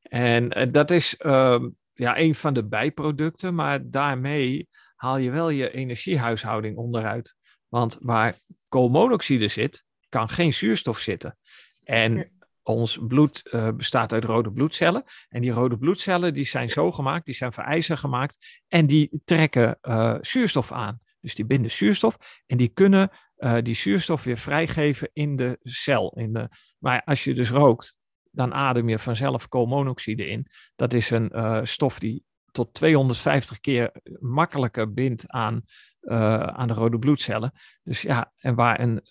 En 0.01 0.71
dat 0.71 0.91
is 0.91 1.19
um, 1.25 1.75
ja, 1.93 2.17
een 2.17 2.35
van 2.35 2.53
de 2.53 2.65
bijproducten, 2.65 3.55
maar 3.55 3.89
daarmee 3.89 4.69
haal 4.95 5.17
je 5.17 5.31
wel 5.31 5.49
je 5.49 5.71
energiehuishouding 5.71 6.77
onderuit. 6.77 7.35
Want 7.67 7.97
waar 7.99 8.35
koolmonoxide 8.67 9.47
zit, 9.47 9.83
kan 10.09 10.29
geen 10.29 10.53
zuurstof 10.53 10.99
zitten. 10.99 11.37
En 11.83 12.31
ons 12.63 12.99
bloed 13.07 13.41
uh, 13.51 13.69
bestaat 13.71 14.13
uit 14.13 14.23
rode 14.23 14.51
bloedcellen. 14.51 15.03
En 15.29 15.41
die 15.41 15.51
rode 15.51 15.77
bloedcellen 15.77 16.33
die 16.33 16.45
zijn 16.45 16.69
zo 16.69 16.91
gemaakt, 16.91 17.25
die 17.25 17.35
zijn 17.35 17.53
van 17.53 17.63
ijzer 17.63 17.97
gemaakt. 17.97 18.61
En 18.67 18.87
die 18.87 19.21
trekken 19.25 19.77
uh, 19.81 20.15
zuurstof 20.21 20.71
aan. 20.71 20.99
Dus 21.19 21.35
die 21.35 21.45
binden 21.45 21.71
zuurstof. 21.71 22.17
En 22.45 22.57
die 22.57 22.67
kunnen 22.67 23.09
uh, 23.37 23.57
die 23.61 23.75
zuurstof 23.75 24.23
weer 24.23 24.37
vrijgeven 24.37 25.09
in 25.13 25.35
de 25.35 25.59
cel. 25.61 26.13
In 26.15 26.33
de... 26.33 26.49
Maar 26.77 27.01
als 27.05 27.23
je 27.23 27.33
dus 27.33 27.49
rookt, 27.49 27.95
dan 28.31 28.53
adem 28.53 28.89
je 28.89 28.99
vanzelf 28.99 29.47
koolmonoxide 29.47 30.27
in. 30.27 30.47
Dat 30.75 30.93
is 30.93 31.09
een 31.09 31.67
stof 31.67 31.99
die 31.99 32.23
tot 32.51 32.73
250 32.73 33.59
keer 33.59 33.91
makkelijker 34.19 34.93
bindt 34.93 35.23
aan, 35.27 35.61
aan 36.01 36.67
de 36.67 36.73
rode 36.73 36.99
bloedcellen. 36.99 37.53
Dus 37.83 38.01
ja, 38.01 38.33
en 38.37 38.55
waar 38.55 38.79
een 38.79 39.01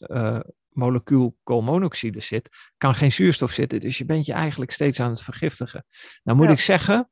molecuul 0.72 1.36
koolmonoxide 1.42 2.20
zit, 2.20 2.48
kan 2.76 2.94
geen 2.94 3.12
zuurstof 3.12 3.52
zitten. 3.52 3.80
Dus 3.80 3.98
je 3.98 4.04
bent 4.04 4.26
je 4.26 4.32
eigenlijk 4.32 4.70
steeds 4.70 5.00
aan 5.00 5.10
het 5.10 5.22
vergiftigen. 5.22 5.86
Nou 6.22 6.38
moet 6.38 6.48
ik 6.48 6.60
zeggen 6.60 7.10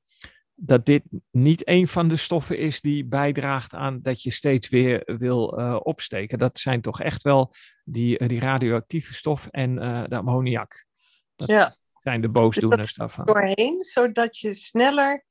dat 0.54 0.86
dit 0.86 1.02
niet 1.30 1.68
een 1.68 1.88
van 1.88 2.08
de 2.08 2.16
stoffen 2.16 2.58
is 2.58 2.80
die 2.80 3.04
bijdraagt 3.04 3.74
aan 3.74 4.02
dat 4.02 4.22
je 4.22 4.30
steeds 4.30 4.68
weer 4.68 5.02
wil 5.18 5.58
uh, 5.58 5.76
opsteken. 5.82 6.38
Dat 6.38 6.58
zijn 6.58 6.80
toch 6.80 7.00
echt 7.00 7.22
wel 7.22 7.54
die, 7.84 8.26
die 8.26 8.40
radioactieve 8.40 9.14
stof 9.14 9.46
en 9.46 9.74
de 10.08 10.16
ammoniak. 10.16 10.86
Dat 11.36 11.48
ja. 11.48 11.76
zijn 12.02 12.20
de 12.20 12.28
boosdoeners 12.28 12.94
daarvan. 12.94 13.24
Doorheen, 13.24 13.84
zodat 13.84 14.38
je 14.38 14.54
sneller 14.54 15.24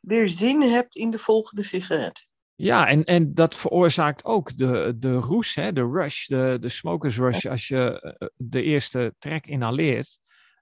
weer 0.00 0.28
zin 0.28 0.62
hebt 0.62 0.96
in 0.96 1.10
de 1.10 1.18
volgende 1.18 1.62
sigaret. 1.62 2.28
Ja, 2.62 2.86
en, 2.86 3.04
en 3.04 3.34
dat 3.34 3.56
veroorzaakt 3.56 4.24
ook 4.24 4.56
de, 4.56 4.94
de 4.98 5.14
roes, 5.14 5.54
hè, 5.54 5.72
de 5.72 5.90
rush, 5.92 6.26
de, 6.26 6.56
de 6.60 6.68
smokers 6.68 7.18
rush. 7.18 7.46
Als 7.46 7.68
je 7.68 8.00
eh, 8.00 8.28
de 8.36 8.62
eerste 8.62 9.14
trek 9.18 9.46
inhaleert, 9.46 10.18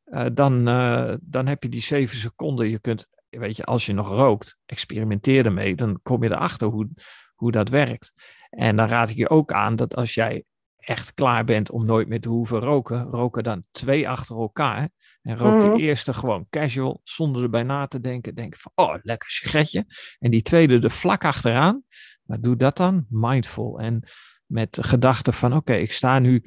uh, 0.07 0.27
dan, 0.33 0.69
uh, 0.69 1.15
dan 1.21 1.47
heb 1.47 1.63
je 1.63 1.69
die 1.69 1.81
zeven 1.81 2.19
seconden. 2.19 2.69
Je 2.69 2.81
kunt, 2.81 3.09
weet 3.29 3.57
je, 3.57 3.65
als 3.65 3.87
je 3.87 3.93
nog 3.93 4.09
rookt, 4.09 4.59
experimenteer 4.67 5.45
ermee. 5.47 5.75
Dan 5.75 6.01
kom 6.03 6.23
je 6.23 6.31
erachter 6.31 6.69
hoe, 6.69 6.89
hoe 7.35 7.53
dat 7.53 7.69
werkt. 7.69 8.13
En 8.51 8.77
dan 8.77 8.89
raad 8.89 9.11
ik 9.11 9.17
je 9.17 9.31
ook 9.31 9.53
aan 9.53 9.77
dat 9.77 9.95
als 9.95 10.15
jij 10.15 10.45
echt 10.89 11.15
klaar 11.15 11.45
bent 11.45 11.71
om 11.71 11.85
nooit 11.85 12.09
meer 12.09 12.21
te 12.21 12.29
hoeven 12.29 12.59
roken, 12.59 13.03
roken 13.03 13.43
dan 13.43 13.65
twee 13.71 14.09
achter 14.09 14.37
elkaar. 14.37 14.91
En 15.23 15.37
rook 15.37 15.55
mm 15.55 15.61
-hmm. 15.61 15.77
de 15.77 15.83
eerste 15.83 16.15
gewoon 16.15 16.47
casual, 16.51 17.01
zonder 17.05 17.43
erbij 17.43 17.63
na 17.63 17.87
te 17.87 18.01
denken. 18.01 18.35
Denken 18.35 18.59
van, 18.59 18.73
oh, 18.75 18.95
lekker 19.03 19.31
sigaretje. 19.31 19.87
En 20.19 20.31
die 20.31 20.43
tweede 20.43 20.81
er 20.81 20.91
vlak 20.91 21.25
achteraan. 21.25 21.83
Maar 22.23 22.41
doe 22.41 22.57
dat 22.57 22.77
dan 22.77 23.07
mindful. 23.09 23.81
En 23.81 24.03
met 24.47 24.75
de 24.75 24.83
gedachte 24.83 25.33
van, 25.33 25.51
oké, 25.51 25.59
okay, 25.59 25.81
ik 25.81 25.93
sta 25.93 26.19
nu 26.19 26.43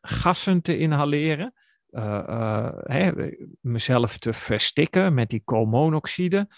gassen 0.00 0.62
te 0.62 0.78
inhaleren. 0.78 1.52
Uh, 1.90 2.24
uh, 2.28 2.70
hè, 2.72 3.12
mezelf 3.60 4.18
te 4.18 4.32
verstikken 4.32 5.14
met 5.14 5.30
die 5.30 5.42
koolmonoxide. 5.44 6.48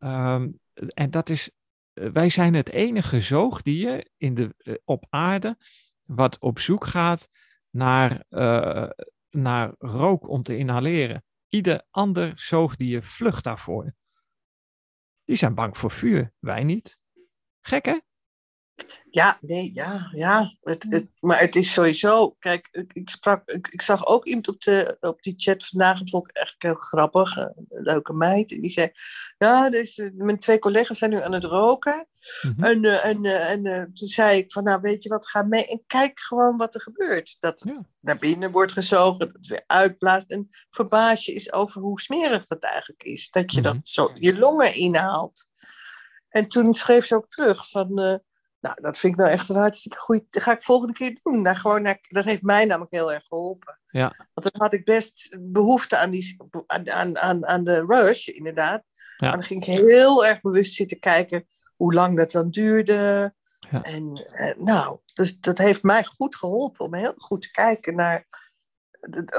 Um, 0.00 0.58
en 0.74 1.10
dat 1.10 1.30
is, 1.30 1.50
wij 1.92 2.28
zijn 2.28 2.54
het 2.54 2.68
enige 2.68 3.20
zoogdier 3.20 4.08
in 4.16 4.34
de, 4.34 4.80
op 4.84 5.06
aarde 5.10 5.56
wat 6.08 6.38
op 6.38 6.58
zoek 6.58 6.86
gaat 6.86 7.28
naar, 7.70 8.24
uh, 8.30 8.90
naar 9.30 9.74
rook 9.78 10.28
om 10.28 10.42
te 10.42 10.56
inhaleren. 10.56 11.24
Ieder 11.48 11.86
ander 11.90 12.32
zoogdier 12.34 13.02
vlucht 13.02 13.44
daarvoor. 13.44 13.94
Die 15.24 15.36
zijn 15.36 15.54
bang 15.54 15.76
voor 15.76 15.90
vuur, 15.90 16.32
wij 16.38 16.64
niet. 16.64 16.98
Gek 17.60 17.84
hè? 17.84 17.98
Ja, 19.10 19.38
nee, 19.40 19.70
ja, 19.74 20.10
ja. 20.12 20.56
Het, 20.60 20.86
het, 20.88 21.06
maar 21.20 21.40
het 21.40 21.56
is 21.56 21.72
sowieso. 21.72 22.30
Kijk, 22.38 22.68
ik, 22.70 22.92
ik 22.92 23.10
sprak, 23.10 23.48
ik, 23.48 23.68
ik, 23.68 23.82
zag 23.82 24.06
ook 24.06 24.26
iemand 24.26 24.48
op, 24.48 24.60
de, 24.60 24.96
op 25.00 25.22
die 25.22 25.34
chat 25.36 25.66
vandaag. 25.66 25.98
Dat 25.98 26.10
vond 26.10 26.30
ik 26.30 26.36
echt 26.36 26.62
heel 26.62 26.74
grappig. 26.74 27.36
Een 27.36 27.66
leuke 27.68 28.12
meid. 28.12 28.52
En 28.52 28.60
die 28.60 28.70
zei: 28.70 28.90
Ja, 29.38 29.70
dus, 29.70 30.02
mijn 30.14 30.38
twee 30.38 30.58
collega's 30.58 30.98
zijn 30.98 31.10
nu 31.10 31.20
aan 31.20 31.32
het 31.32 31.44
roken. 31.44 32.08
Mm-hmm. 32.42 32.64
En, 32.64 32.84
uh, 32.84 33.04
en, 33.04 33.24
uh, 33.24 33.50
en 33.50 33.66
uh, 33.66 33.82
toen 33.82 34.08
zei 34.08 34.38
ik: 34.38 34.52
van, 34.52 34.64
Nou, 34.64 34.80
weet 34.80 35.02
je 35.02 35.08
wat, 35.08 35.28
ga 35.28 35.42
mee 35.42 35.66
en 35.66 35.82
kijk 35.86 36.20
gewoon 36.20 36.56
wat 36.56 36.74
er 36.74 36.80
gebeurt. 36.80 37.36
Dat 37.40 37.60
het 37.60 37.68
ja. 37.68 37.84
naar 38.00 38.18
binnen 38.18 38.52
wordt 38.52 38.72
gezogen, 38.72 39.18
dat 39.18 39.32
het 39.32 39.46
weer 39.46 39.64
uitblaast. 39.66 40.30
En 40.30 40.48
verbaas 40.70 41.24
je 41.24 41.32
is 41.32 41.52
over 41.52 41.80
hoe 41.80 42.00
smerig 42.00 42.44
dat 42.44 42.62
eigenlijk 42.62 43.02
is. 43.02 43.30
Dat 43.30 43.52
je 43.52 43.58
mm-hmm. 43.58 43.74
dat 43.74 43.88
zo 43.88 44.10
je 44.14 44.38
longen 44.38 44.74
inhaalt. 44.74 45.46
En 46.28 46.48
toen 46.48 46.74
schreef 46.74 47.06
ze 47.06 47.14
ook 47.14 47.28
terug 47.28 47.68
van. 47.68 48.20
Nou, 48.60 48.76
dat 48.80 48.98
vind 48.98 49.12
ik 49.12 49.18
nou 49.18 49.30
echt 49.30 49.48
een 49.48 49.56
hartstikke 49.56 49.98
goed. 49.98 50.24
Dat 50.30 50.42
ga 50.42 50.52
ik 50.52 50.62
volgende 50.62 50.92
keer 50.92 51.18
doen. 51.22 51.42
Nou, 51.42 51.56
gewoon 51.56 51.82
naar, 51.82 51.98
dat 52.08 52.24
heeft 52.24 52.42
mij 52.42 52.64
namelijk 52.64 52.92
heel 52.92 53.12
erg 53.12 53.26
geholpen. 53.26 53.80
Ja. 53.86 54.12
Want 54.34 54.52
dan 54.52 54.62
had 54.62 54.72
ik 54.72 54.84
best 54.84 55.36
behoefte 55.40 55.96
aan, 55.96 56.10
die, 56.10 56.36
aan, 56.66 57.18
aan, 57.18 57.46
aan 57.46 57.64
de 57.64 57.84
rush, 57.86 58.26
inderdaad. 58.26 58.82
Ja. 59.16 59.26
En 59.26 59.32
dan 59.32 59.42
ging 59.42 59.66
ik 59.66 59.74
heel 59.74 60.26
erg 60.26 60.40
bewust 60.40 60.74
zitten 60.74 60.98
kijken 60.98 61.46
hoe 61.76 61.94
lang 61.94 62.16
dat 62.16 62.30
dan 62.30 62.50
duurde. 62.50 63.34
Ja. 63.70 63.82
En 63.82 64.26
eh, 64.32 64.56
nou, 64.56 64.98
dus 65.14 65.38
dat 65.38 65.58
heeft 65.58 65.82
mij 65.82 66.04
goed 66.04 66.36
geholpen 66.36 66.86
om 66.86 66.94
heel 66.94 67.14
goed 67.16 67.42
te 67.42 67.50
kijken 67.50 67.94
naar 67.94 68.26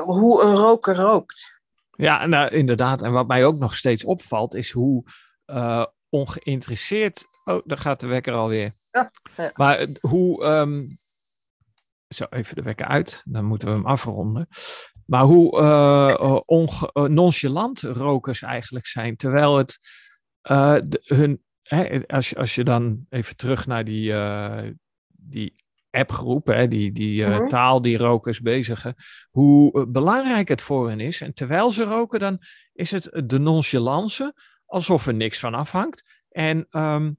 hoe 0.05 0.43
een 0.43 0.55
roker 0.55 0.95
rookt. 0.95 1.57
Ja, 1.91 2.25
nou, 2.25 2.49
inderdaad. 2.51 3.01
En 3.01 3.11
wat 3.11 3.27
mij 3.27 3.45
ook 3.45 3.57
nog 3.57 3.75
steeds 3.75 4.03
opvalt, 4.03 4.53
is 4.53 4.71
hoe 4.71 5.03
uh, 5.45 5.85
ongeïnteresseerd. 6.09 7.25
Oh, 7.49 7.61
daar 7.65 7.77
gaat 7.77 7.99
de 7.99 8.07
wekker 8.07 8.33
alweer. 8.33 8.73
Ja, 8.91 9.11
ja. 9.37 9.51
Maar 9.53 9.87
hoe. 9.99 10.45
Um... 10.45 10.97
Zo, 12.07 12.25
even 12.29 12.55
de 12.55 12.61
wekker 12.61 12.85
uit. 12.85 13.21
Dan 13.25 13.45
moeten 13.45 13.67
we 13.67 13.73
hem 13.73 13.85
afronden. 13.85 14.47
Maar 15.05 15.23
hoe 15.23 15.61
uh, 15.61 16.39
onge- 16.45 16.89
uh, 16.93 17.03
nonchalant 17.03 17.81
rokers 17.81 18.41
eigenlijk 18.41 18.87
zijn. 18.87 19.15
Terwijl 19.15 19.57
het 19.57 19.77
uh, 20.51 20.77
de, 20.85 21.01
hun. 21.03 21.43
Hè, 21.61 22.07
als, 22.07 22.29
je, 22.29 22.35
als 22.35 22.55
je 22.55 22.63
dan 22.63 23.05
even 23.09 23.35
terug 23.35 23.67
naar 23.67 23.85
die, 23.85 24.13
die 25.07 25.55
appgroep, 25.91 26.45
hè, 26.45 26.67
die, 26.67 26.91
die 26.91 27.25
mm-hmm. 27.25 27.49
taal 27.49 27.81
die 27.81 27.97
rokers 27.97 28.41
bezigen, 28.41 28.95
hoe 29.29 29.87
belangrijk 29.87 30.47
het 30.47 30.61
voor 30.61 30.89
hen 30.89 30.99
is. 30.99 31.21
En 31.21 31.33
terwijl 31.33 31.71
ze 31.71 31.83
roken, 31.83 32.19
dan 32.19 32.37
is 32.73 32.91
het 32.91 33.09
de 33.25 33.39
nonchalance, 33.39 34.33
alsof 34.65 35.07
er 35.07 35.13
niks 35.13 35.39
van 35.39 35.53
afhangt. 35.53 36.03
En 36.29 36.67
um, 36.71 37.18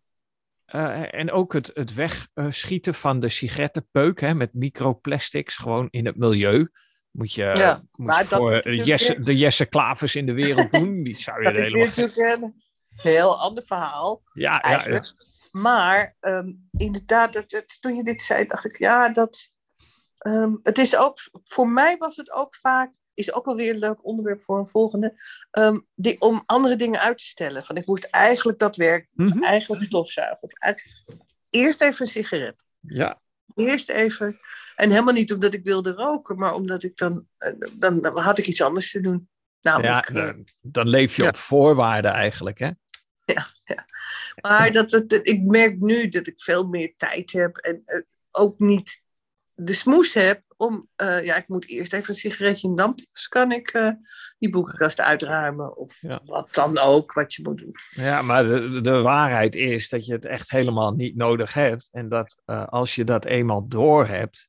uh, 0.74 1.14
en 1.14 1.30
ook 1.30 1.52
het, 1.52 1.70
het 1.74 1.94
wegschieten 1.94 2.94
van 2.94 3.20
de 3.20 3.28
sigarettenpeuk 3.28 4.20
hè, 4.20 4.34
met 4.34 4.54
microplastics 4.54 5.56
gewoon 5.56 5.88
in 5.90 6.06
het 6.06 6.16
milieu. 6.16 6.70
Moet 7.10 7.34
je, 7.34 7.42
ja, 7.42 7.82
moet 7.96 8.18
je 8.18 8.24
voor 8.26 8.50
de 8.62 8.76
Jesse, 8.76 9.20
de 9.20 9.36
Jesse 9.36 9.66
Klavers 9.66 10.14
in 10.14 10.26
de 10.26 10.32
wereld 10.32 10.72
doen. 10.80 11.02
Die 11.02 11.20
zou 11.20 11.38
je 11.38 11.52
dat 11.52 11.62
is 11.62 11.72
natuurlijk 11.72 12.16
een 12.16 12.62
heel 12.88 13.40
ander 13.40 13.64
verhaal. 13.64 14.22
Ja, 14.32 14.60
eigenlijk. 14.60 15.04
Ja, 15.04 15.12
ja. 15.16 15.60
Maar 15.60 16.16
um, 16.20 16.68
inderdaad, 16.76 17.32
dat, 17.32 17.50
dat, 17.50 17.64
toen 17.80 17.94
je 17.94 18.04
dit 18.04 18.22
zei, 18.22 18.46
dacht 18.46 18.64
ik, 18.64 18.78
ja, 18.78 19.08
dat. 19.08 19.50
Um, 20.26 20.60
het 20.62 20.78
is 20.78 20.96
ook, 20.96 21.18
voor 21.44 21.68
mij 21.68 21.96
was 21.96 22.16
het 22.16 22.30
ook 22.30 22.56
vaak 22.56 22.92
is 23.20 23.34
ook 23.34 23.46
alweer 23.46 23.70
een 23.70 23.78
leuk 23.78 24.04
onderwerp 24.06 24.42
voor 24.42 24.58
een 24.58 24.68
volgende. 24.68 25.14
Um, 25.58 25.86
die, 25.94 26.20
om 26.20 26.42
andere 26.46 26.76
dingen 26.76 27.00
uit 27.00 27.18
te 27.18 27.24
stellen. 27.24 27.64
Van 27.64 27.76
ik 27.76 27.86
moest 27.86 28.04
eigenlijk 28.04 28.58
dat 28.58 28.76
werk, 28.76 29.08
mm-hmm. 29.12 29.42
eigenlijk 29.42 29.82
stofzuigen. 29.82 30.38
Of 30.40 30.52
eigenlijk, 30.52 31.22
eerst 31.50 31.82
even 31.82 32.00
een 32.00 32.12
sigaret. 32.12 32.64
Ja. 32.80 33.20
Eerst 33.54 33.90
even. 33.90 34.40
En 34.76 34.90
helemaal 34.90 35.14
niet 35.14 35.32
omdat 35.32 35.54
ik 35.54 35.64
wilde 35.64 35.92
roken, 35.92 36.38
maar 36.38 36.54
omdat 36.54 36.82
ik 36.82 36.96
dan. 36.96 37.26
Dan, 37.76 38.00
dan 38.00 38.18
had 38.18 38.38
ik 38.38 38.46
iets 38.46 38.62
anders 38.62 38.90
te 38.90 39.00
doen. 39.00 39.28
Namelijk, 39.60 40.08
ja, 40.08 40.14
dan, 40.14 40.44
dan 40.60 40.88
leef 40.88 41.16
je 41.16 41.22
ja. 41.22 41.28
op 41.28 41.36
voorwaarden 41.36 42.12
eigenlijk, 42.12 42.58
hè? 42.58 42.70
Ja, 43.24 43.46
ja. 43.64 43.84
maar 44.36 44.72
dat, 44.72 44.90
dat, 44.90 45.12
ik 45.22 45.42
merk 45.42 45.80
nu 45.80 46.08
dat 46.08 46.26
ik 46.26 46.40
veel 46.42 46.68
meer 46.68 46.94
tijd 46.96 47.32
heb 47.32 47.56
en 47.56 47.82
uh, 47.84 48.02
ook 48.30 48.58
niet 48.58 49.02
de 49.62 49.72
smoes 49.72 50.14
heb 50.14 50.42
om, 50.56 50.88
uh, 51.02 51.24
ja, 51.24 51.36
ik 51.36 51.48
moet 51.48 51.68
eerst 51.68 51.92
even 51.92 52.08
een 52.08 52.14
sigaretje 52.14 52.68
in 52.68 52.74
dampjes, 52.74 53.28
kan 53.28 53.52
ik 53.52 53.74
uh, 53.74 53.90
die 54.38 54.50
boekenkast 54.50 55.00
uitruimen 55.00 55.76
of 55.76 55.96
ja. 56.00 56.20
wat 56.24 56.54
dan 56.54 56.78
ook, 56.78 57.12
wat 57.12 57.34
je 57.34 57.42
moet 57.42 57.58
doen. 57.58 57.74
Ja, 57.88 58.22
maar 58.22 58.44
de, 58.44 58.80
de 58.80 59.00
waarheid 59.00 59.54
is 59.54 59.88
dat 59.88 60.06
je 60.06 60.12
het 60.12 60.24
echt 60.24 60.50
helemaal 60.50 60.92
niet 60.92 61.16
nodig 61.16 61.54
hebt 61.54 61.88
en 61.92 62.08
dat 62.08 62.42
uh, 62.46 62.66
als 62.66 62.94
je 62.94 63.04
dat 63.04 63.24
eenmaal 63.24 63.68
door 63.68 64.06
hebt, 64.06 64.48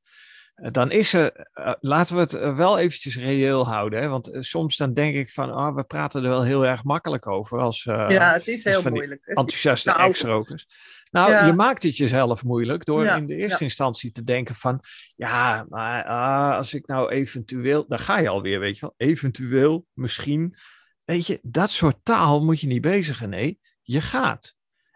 dan 0.72 0.91
is 0.91 1.13
er, 1.13 1.48
laten 1.80 2.15
we 2.15 2.22
het 2.22 2.56
wel 2.56 2.80
eventjes 2.80 3.18
reëel 3.18 3.68
houden. 3.68 4.01
Hè? 4.01 4.08
Want 4.08 4.30
soms 4.32 4.77
dan 4.77 4.94
denk 4.94 5.15
ik 5.15 5.30
van, 5.30 5.50
oh, 5.51 5.75
we 5.75 5.84
praten 5.84 6.24
er 6.24 6.30
wel 6.30 6.44
heel 6.44 6.65
erg 6.65 6.84
makkelijk 6.84 7.27
over 7.27 7.60
als, 7.60 7.84
ja, 7.84 8.34
het 8.34 8.48
is 8.48 8.63
heel 8.63 8.82
moeilijk. 8.82 9.25
enthousiaste 9.25 9.89
nou, 9.89 10.10
ex-rokers. 10.10 10.68
Nou, 11.12 11.46
je 11.46 11.53
maakt 11.53 11.84
het 11.84 11.98
jezelf 11.98 12.44
moeilijk 12.44 12.86
door 12.86 13.06
in 13.06 13.25
de 13.25 13.36
eerste 13.36 13.63
instantie 13.63 14.12
te 14.12 14.24
denken 14.24 14.56
van, 14.56 14.80
ja, 15.15 15.65
maar 15.70 16.06
ah, 16.06 16.58
als 16.58 16.74
ik 16.74 16.88
nou 16.88 17.10
eventueel, 17.10 17.88
dan 17.88 18.00
ga 18.00 18.20
je 18.20 18.30
alweer, 18.30 18.60
weet 18.60 18.75
je 18.75 18.82
wel, 18.82 18.94
eventueel, 18.98 19.86
misschien. 19.94 20.56
Weet 21.03 21.27
je, 21.27 21.39
dat 21.41 21.70
soort 21.70 21.98
taal 22.03 22.44
moet 22.44 22.60
je 22.60 22.68
niet 22.68 22.82
bezigen. 22.82 23.30
Nee, 23.30 23.60
je 23.82 24.01
gaat 24.01 24.56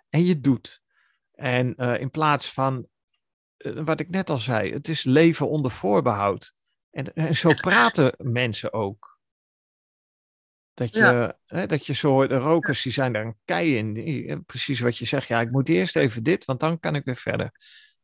en 0.10 0.26
je 0.26 0.40
doet. 0.40 0.82
En 1.32 1.74
uh, 1.78 2.00
in 2.00 2.10
plaats 2.10 2.52
van, 2.54 2.88
uh, 3.58 3.84
wat 3.84 4.00
ik 4.00 4.10
net 4.10 4.30
al 4.30 4.38
zei, 4.38 4.74
het 4.74 4.88
is 4.88 5.04
leven 5.04 5.50
onder 5.50 5.72
voorbehoud. 5.72 6.54
En, 6.92 7.14
en 7.14 7.36
zo 7.36 7.54
praten 7.54 8.14
mensen 8.18 8.74
ook. 8.74 9.15
Dat 10.76 10.94
je, 10.94 11.36
hè, 11.46 11.66
dat 11.66 11.86
je 11.86 11.94
zo, 11.94 12.28
de 12.28 12.38
rokers 12.38 12.82
die 12.82 12.92
zijn 12.92 13.14
daar 13.14 13.26
een 13.26 13.38
kei 13.46 13.78
in. 13.78 13.94
Die, 13.94 14.42
precies 14.42 14.80
wat 14.80 14.98
je 14.98 15.06
zegt. 15.06 15.28
Ja, 15.28 15.42
ik 15.42 15.52
moet 15.52 15.70
eerst 15.70 15.96
even 15.96 16.24
dit, 16.24 16.46
want 16.46 16.60
dan 16.60 16.80
kan 16.80 16.96
ik 16.96 17.06
weer 17.06 17.16
verder. 17.16 17.52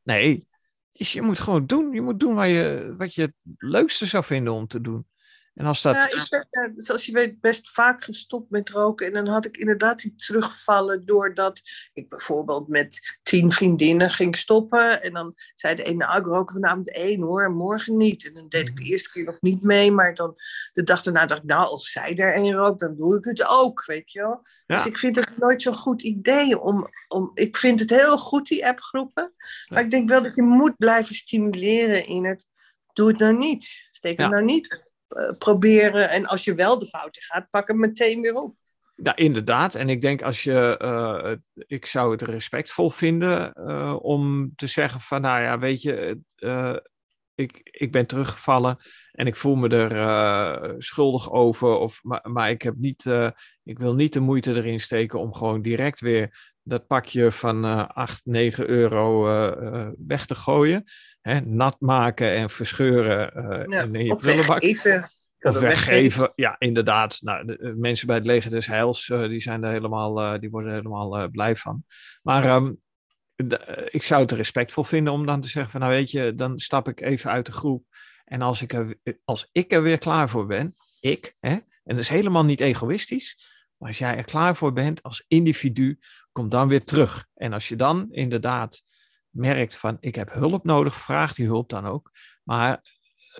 Nee, 0.04 0.48
je 0.92 1.22
moet 1.22 1.40
gewoon 1.40 1.66
doen. 1.66 1.94
Je 1.94 2.02
moet 2.02 2.20
doen 2.20 2.36
wat 2.36 2.48
je, 2.48 2.94
wat 2.98 3.14
je 3.14 3.22
het 3.22 3.34
leukste 3.58 4.06
zou 4.06 4.24
vinden 4.24 4.54
om 4.54 4.68
te 4.68 4.82
doen. 4.82 5.06
En 5.54 5.66
als 5.66 5.82
dat... 5.82 5.96
Ja, 5.96 6.10
ik 6.10 6.48
ben, 6.50 6.74
zoals 6.76 7.06
je 7.06 7.12
weet, 7.12 7.40
best 7.42 7.72
vaak 7.72 8.04
gestopt 8.04 8.50
met 8.50 8.70
roken. 8.70 9.08
En 9.08 9.14
dan 9.14 9.28
had 9.28 9.46
ik 9.46 9.58
inderdaad 9.58 10.00
die 10.00 10.16
terugvallen 10.16 11.06
doordat 11.06 11.62
ik 11.94 12.10
bijvoorbeeld 12.10 12.68
met 12.68 13.18
tien 13.24 13.52
vriendinnen 13.52 14.10
ging 14.10 14.36
stoppen. 14.36 15.04
En 15.04 15.14
dan 15.14 15.34
zei 15.56 15.76
de 15.76 15.84
ene, 15.84 15.96
nou, 15.96 16.20
ik 16.20 16.26
rook 16.26 16.52
vanavond 16.52 16.96
één 16.96 17.22
hoor, 17.22 17.52
morgen 17.52 17.98
niet. 17.98 18.26
En 18.26 18.34
dan 18.34 18.48
deed 18.48 18.68
ik 18.68 18.76
de 18.76 18.82
mhm. 18.82 18.92
eerste 18.92 19.10
keer 19.10 19.24
nog 19.24 19.42
niet 19.42 19.64
mee. 19.64 19.92
Maar 19.92 20.14
dan 20.14 20.36
de 20.74 20.84
dag 20.84 21.02
daarna 21.02 21.26
dacht 21.26 21.42
ik, 21.42 21.48
nou, 21.48 21.68
als 21.68 21.92
zij 21.92 22.18
er 22.18 22.34
één 22.34 22.54
rookt, 22.54 22.80
dan 22.80 22.96
doe 22.96 23.18
ik 23.18 23.24
het 23.24 23.48
ook, 23.48 23.86
weet 23.86 24.12
je 24.12 24.20
wel. 24.20 24.42
Dus 24.66 24.86
ik 24.86 24.98
vind 24.98 25.16
het 25.16 25.38
nooit 25.38 25.62
zo'n 25.62 25.76
goed 25.76 26.02
idee 26.02 26.60
om, 26.60 26.90
om... 27.08 27.32
Ik 27.34 27.58
vind 27.58 27.80
het 27.80 27.90
heel 27.90 28.18
goed, 28.18 28.48
die 28.48 28.68
appgroepen. 28.68 29.34
Maar 29.68 29.84
ik 29.84 29.92
denk 29.92 30.10
wel 30.10 30.22
dat 30.22 30.36
je 30.36 30.42
moet 30.42 30.78
blijven 30.78 31.16
stimuleren 31.16 32.06
in 32.06 32.26
het... 32.26 32.46
Doe 32.94 33.08
het 33.08 33.18
nou 33.18 33.38
niet. 33.38 33.90
Steek 33.92 34.20
het 34.20 34.30
nou 34.30 34.44
niet 34.44 34.68
eh, 34.68 34.80
proberen. 35.38 36.10
En 36.10 36.26
als 36.26 36.44
je 36.44 36.56
wel 36.56 36.80
de 36.80 36.86
fouten 36.86 37.22
gaat, 37.22 37.50
pak 37.50 37.68
hem 37.68 37.80
meteen 37.80 38.22
weer 38.22 38.34
op. 38.34 38.56
Ja, 38.96 39.16
inderdaad. 39.16 39.76
En 39.76 39.90
ik 39.90 40.02
denk 40.02 40.22
als 40.22 40.44
je, 40.44 40.80
uh, 40.82 41.64
ik 41.68 41.86
zou 41.86 42.12
het 42.12 42.22
respectvol 42.22 42.90
vinden 42.90 43.54
uh, 43.56 43.98
om 44.02 44.52
te 44.56 44.68
zeggen 44.68 45.02
van, 45.02 45.22
nou 45.22 45.42
ja, 45.42 45.60
weet 45.60 45.82
je, 45.82 46.20
ik, 47.36 47.60
ik 47.64 47.92
ben 47.92 48.08
teruggevallen 48.08 48.78
en 49.12 49.28
ik 49.28 49.36
voel 49.36 49.56
me 49.56 49.70
er 49.70 50.82
schuldig 50.82 51.32
over. 51.32 51.76
Of, 51.76 52.00
maar, 52.04 52.30
maar 52.32 52.50
ik, 52.50 52.62
heb 52.62 52.76
niet, 52.78 53.06
ik 53.64 53.80
wil 53.80 53.94
niet 53.94 54.14
de 54.14 54.20
moeite 54.20 54.54
erin 54.54 54.80
steken 54.80 55.20
om 55.20 55.34
gewoon 55.34 55.62
direct 55.62 56.00
weer 56.00 56.51
dat 56.64 56.88
pakje 56.88 57.32
van 57.32 57.66
uh, 57.66 57.88
8, 57.88 58.22
9 58.24 58.70
euro 58.70 59.24
weg 59.98 60.26
te 60.26 60.36
gooien 60.36 60.84
hè, 61.22 61.40
nat 61.40 61.76
maken 61.80 62.32
en 62.32 62.50
verscheuren 62.50 63.32
uh, 63.36 63.64
ja, 63.68 63.84
in 63.84 64.04
je 64.04 64.16
prullenbak. 64.16 64.64
Of 65.40 65.60
weggeven. 65.60 66.32
Ja, 66.36 66.56
inderdaad. 66.60 67.18
Nou, 67.22 67.46
de, 67.46 67.74
mensen 67.78 68.08
bij 68.08 68.16
het 68.16 68.26
leger 68.26 68.52
des 68.52 68.68
Heils, 68.68 69.06
die, 69.06 69.40
zijn 69.40 69.64
er 69.64 69.72
helemaal, 69.72 70.40
die 70.40 70.50
worden 70.50 70.70
er 70.70 70.76
helemaal 70.76 71.30
blij 71.30 71.56
van. 71.56 71.84
Maar 72.22 72.56
um, 72.56 72.82
de, 73.36 73.88
ik 73.92 74.04
zou 74.04 74.22
het 74.22 74.32
respectvol 74.32 74.84
vinden 74.84 75.14
om 75.14 75.26
dan 75.26 75.42
te 75.42 75.48
zeggen 75.48 75.72
van, 75.72 75.80
nou 75.80 75.94
weet 75.94 76.12
je, 76.12 76.36
dan 76.36 76.60
stap 76.60 76.88
ik 76.88 77.02
even 77.02 77.32
uit 77.32 77.46
de 77.46 77.52
groep. 77.52 77.86
En 78.26 78.42
als 78.42 78.62
ik 78.62 78.74
er, 78.74 78.98
als 79.24 79.50
ik 79.52 79.72
er 79.72 79.84
weer 79.84 79.98
klaar 79.98 80.30
voor 80.30 80.46
ben, 80.46 80.74
ik, 81.00 81.36
hè, 81.40 81.52
en 81.52 81.64
dat 81.84 81.98
is 81.98 82.10
helemaal 82.10 82.46
niet 82.46 82.62
egoïstisch, 82.62 83.38
maar 83.82 83.90
als 83.90 84.00
jij 84.00 84.18
er 84.18 84.24
klaar 84.24 84.56
voor 84.56 84.74
bent 84.74 85.04
als 85.04 85.26
individu, 85.28 86.00
kom 86.32 86.50
dan 86.50 86.68
weer 86.68 86.84
terug. 86.84 87.28
En 87.34 87.54
als 87.54 87.68
je 87.68 87.76
dan 87.76 88.08
inderdaad 88.12 88.84
merkt 89.30 89.78
van 89.78 89.98
ik 90.00 90.16
heb 90.16 90.34
hulp 90.34 90.64
nodig, 90.64 90.96
vraag 90.96 91.34
die 91.34 91.46
hulp 91.46 91.70
dan 91.70 91.86
ook. 91.86 92.12
Maar 92.44 92.82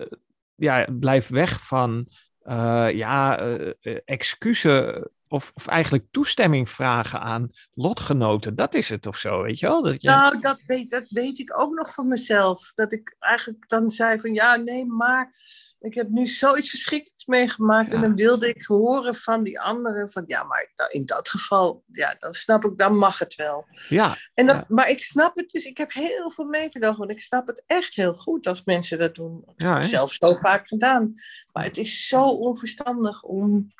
uh, 0.00 0.06
ja, 0.54 0.86
blijf 0.98 1.28
weg 1.28 1.66
van 1.66 2.08
uh, 2.42 2.90
ja, 2.90 3.46
uh, 3.46 3.72
excuses 4.04 5.06
of, 5.32 5.50
of 5.54 5.66
eigenlijk 5.66 6.04
toestemming 6.10 6.70
vragen 6.70 7.20
aan 7.20 7.50
lotgenoten. 7.74 8.56
Dat 8.56 8.74
is 8.74 8.88
het 8.88 9.06
of 9.06 9.16
zo, 9.16 9.42
weet 9.42 9.58
je 9.58 9.66
wel? 9.66 9.82
Dat 9.82 10.02
je... 10.02 10.08
Nou, 10.08 10.38
dat 10.38 10.62
weet, 10.62 10.90
dat 10.90 11.08
weet 11.08 11.38
ik 11.38 11.58
ook 11.58 11.74
nog 11.74 11.94
van 11.94 12.08
mezelf. 12.08 12.72
Dat 12.74 12.92
ik 12.92 13.16
eigenlijk 13.18 13.68
dan 13.68 13.90
zei 13.90 14.20
van 14.20 14.34
ja, 14.34 14.56
nee, 14.56 14.86
maar 14.86 15.34
ik 15.80 15.94
heb 15.94 16.08
nu 16.08 16.26
zoiets 16.26 16.70
verschrikkelijks 16.70 17.26
meegemaakt. 17.26 17.94
En 17.94 18.00
dan 18.00 18.14
wilde 18.14 18.48
ik 18.48 18.64
horen 18.64 19.14
van 19.14 19.42
die 19.42 19.60
anderen 19.60 20.12
van 20.12 20.22
ja, 20.26 20.44
maar 20.44 20.72
in 20.90 21.06
dat 21.06 21.28
geval, 21.28 21.84
ja, 21.92 22.14
dan 22.18 22.32
snap 22.32 22.64
ik, 22.64 22.78
dan 22.78 22.96
mag 22.96 23.18
het 23.18 23.34
wel. 23.34 23.66
Ja. 23.88 24.14
En 24.34 24.46
dat, 24.46 24.68
Maar 24.68 24.90
ik 24.90 25.02
snap 25.02 25.36
het 25.36 25.50
dus, 25.50 25.64
ik 25.64 25.76
heb 25.76 25.92
heel 25.92 26.30
veel 26.30 26.44
meegedacht, 26.44 26.98
want 26.98 27.10
ik 27.10 27.20
snap 27.20 27.46
het 27.46 27.62
echt 27.66 27.94
heel 27.94 28.14
goed 28.14 28.46
als 28.46 28.64
mensen 28.64 28.98
dat 28.98 29.14
doen. 29.14 29.44
Ja, 29.56 29.82
Zelf 29.82 30.12
zo 30.12 30.34
vaak 30.34 30.68
gedaan. 30.68 31.12
Maar 31.52 31.64
het 31.64 31.76
is 31.76 32.06
zo 32.06 32.22
onverstandig 32.22 33.22
om 33.22 33.72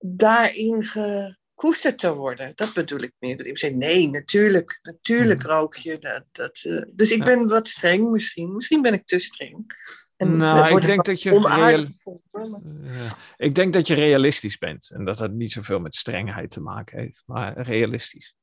daarin 0.00 0.82
gekoesterd 0.82 1.98
te 1.98 2.14
worden. 2.14 2.52
Dat 2.54 2.72
bedoel 2.72 3.00
ik 3.00 3.12
meer. 3.18 3.46
Ik 3.46 3.58
zei, 3.58 3.74
nee, 3.74 4.10
natuurlijk, 4.10 4.78
natuurlijk 4.82 5.42
mhm. 5.42 5.52
rook 5.52 5.76
je. 5.76 5.98
Dat, 5.98 6.24
dat, 6.32 6.62
uh, 6.64 6.82
dus 6.92 7.10
ik 7.10 7.24
ben 7.24 7.48
wat 7.48 7.68
streng 7.68 8.10
misschien. 8.10 8.54
Misschien 8.54 8.82
ben 8.82 8.92
ik 8.92 9.06
te 9.06 9.18
streng. 9.18 9.74
En 10.16 10.36
nou, 10.36 10.76
ik 10.76 10.82
denk 10.82 11.04
dat 11.04 11.22
je 11.22 11.30
real... 11.30 11.86
ja. 12.82 13.16
Ik 13.36 13.54
denk 13.54 13.72
dat 13.72 13.86
je 13.86 13.94
realistisch 13.94 14.58
bent. 14.58 14.90
En 14.90 15.04
dat 15.04 15.18
dat 15.18 15.30
niet 15.30 15.52
zoveel 15.52 15.78
met 15.80 15.94
strengheid 15.94 16.50
te 16.50 16.60
maken 16.60 16.98
heeft. 16.98 17.22
Maar 17.26 17.60
realistisch. 17.60 18.34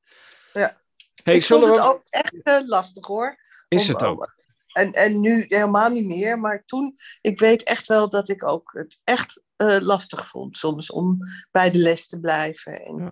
Ja. 0.54 0.82
Hey, 1.24 1.36
ik 1.36 1.46
vond 1.46 1.70
het 1.70 1.80
ook 1.80 2.04
echt 2.08 2.34
uh, 2.43 2.67
lastig 2.67 3.06
hoor. 3.06 3.38
Is 3.67 3.88
het 3.88 4.04
ook. 4.04 4.37
En, 4.78 4.92
en 4.92 5.20
nu 5.20 5.46
helemaal 5.48 5.90
niet 5.90 6.06
meer. 6.06 6.40
Maar 6.40 6.63
toen, 6.66 6.94
ik 7.22 7.40
weet 7.40 7.63
echt 7.63 7.88
wel 7.88 8.10
dat 8.10 8.30
ik 8.30 8.46
ook 8.46 8.72
het 8.74 9.00
echt 9.04 9.42
uh, 9.58 9.78
lastig 9.80 10.28
vond 10.28 10.58
soms 10.58 10.92
om 10.92 11.18
bij 11.52 11.72
de 11.72 11.80
les 11.80 12.08
te 12.08 12.20
blijven. 12.20 12.86
En 12.86 12.98
ja, 12.98 13.12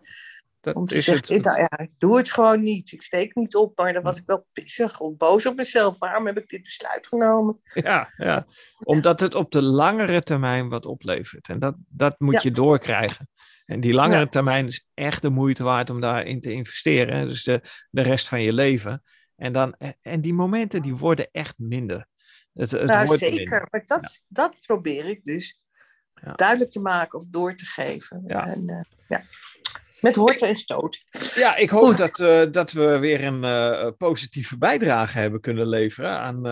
dat 0.62 0.76
om 0.76 0.86
te 0.86 0.96
is 0.96 1.04
zeggen, 1.04 1.34
het. 1.34 1.44
Nou 1.44 1.58
ja, 1.58 1.78
ik 1.78 1.92
doe 1.98 2.18
het 2.18 2.32
gewoon 2.32 2.64
niet. 2.64 2.92
Ik 2.92 3.02
steek 3.02 3.36
niet 3.36 3.56
op, 3.56 3.78
maar 3.78 3.94
dan 3.94 4.04
was 4.04 4.18
ik 4.18 4.24
wel 4.26 4.48
pissig 4.54 5.00
of 5.00 5.18
boos 5.18 5.46
op 5.46 5.56
mezelf. 5.56 5.98
Waarom 5.98 6.26
heb 6.26 6.38
ik 6.38 6.48
dit 6.50 6.64
besluit 6.64 7.08
genomen? 7.08 7.60
Ja, 7.74 8.14
ja. 8.18 8.46
omdat 8.84 9.20
het 9.20 9.36
op 9.36 9.52
de 9.52 9.62
langere 9.62 10.22
termijn 10.22 10.70
wat 10.70 10.86
oplevert. 10.86 11.48
En 11.48 11.60
dat, 11.60 11.76
dat 11.88 12.20
moet 12.20 12.42
je 12.42 12.52
doorkrijgen. 12.52 13.30
En 13.66 13.80
die 13.80 13.94
langere 13.94 14.30
termijn 14.30 14.68
is 14.68 14.88
echt 14.94 15.22
de 15.22 15.30
moeite 15.30 15.64
waard 15.64 15.90
om 15.90 16.02
daarin 16.02 16.40
te 16.40 16.52
investeren. 16.52 17.28
Dus 17.28 17.44
de, 17.44 17.62
de 17.90 18.02
rest 18.02 18.28
van 18.28 18.42
je 18.42 18.54
leven. 18.54 19.04
En, 19.36 19.54
dan, 19.54 19.76
en 20.02 20.22
die 20.22 20.34
momenten 20.34 20.82
die 20.82 20.96
worden 20.96 21.30
echt 21.32 21.58
minder. 21.58 22.08
Het, 22.54 22.72
het 22.72 22.84
nou, 22.84 23.06
wordt 23.06 23.22
zeker. 23.22 23.38
Minder. 23.38 23.68
Maar 23.72 23.82
dat, 23.86 24.24
dat 24.28 24.56
probeer 24.60 25.06
ik 25.06 25.24
dus 25.24 25.60
duidelijk 26.36 26.72
te 26.72 26.82
maken 26.82 27.20
of 27.20 27.26
door 27.26 27.56
te 27.56 27.66
geven. 27.66 28.24
Ja. 28.28 28.40
En, 28.40 28.70
uh, 28.70 28.82
ja. 29.08 29.24
Met 30.00 30.16
horten 30.16 30.48
en 30.48 30.56
stoot. 30.56 31.04
Ja, 31.36 31.56
ik 31.56 31.70
hoop 31.70 31.98
dat, 31.98 32.20
uh, 32.20 32.52
dat 32.52 32.72
we 32.72 33.00
weer 33.00 33.24
een 33.24 33.44
uh, 33.44 33.92
positieve 33.98 34.58
bijdrage 34.58 35.18
hebben 35.18 35.42
kunnen 35.42 35.68
leveren 35.68 36.20
aan 36.20 36.44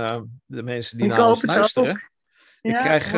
de 0.46 0.64
mensen 0.64 0.98
die 0.98 1.08
ik 1.08 1.12
naar 1.12 1.30
ons 1.30 1.42
luisteren. 1.42 2.12
Ik, 2.62 2.74
krijg, 2.74 3.14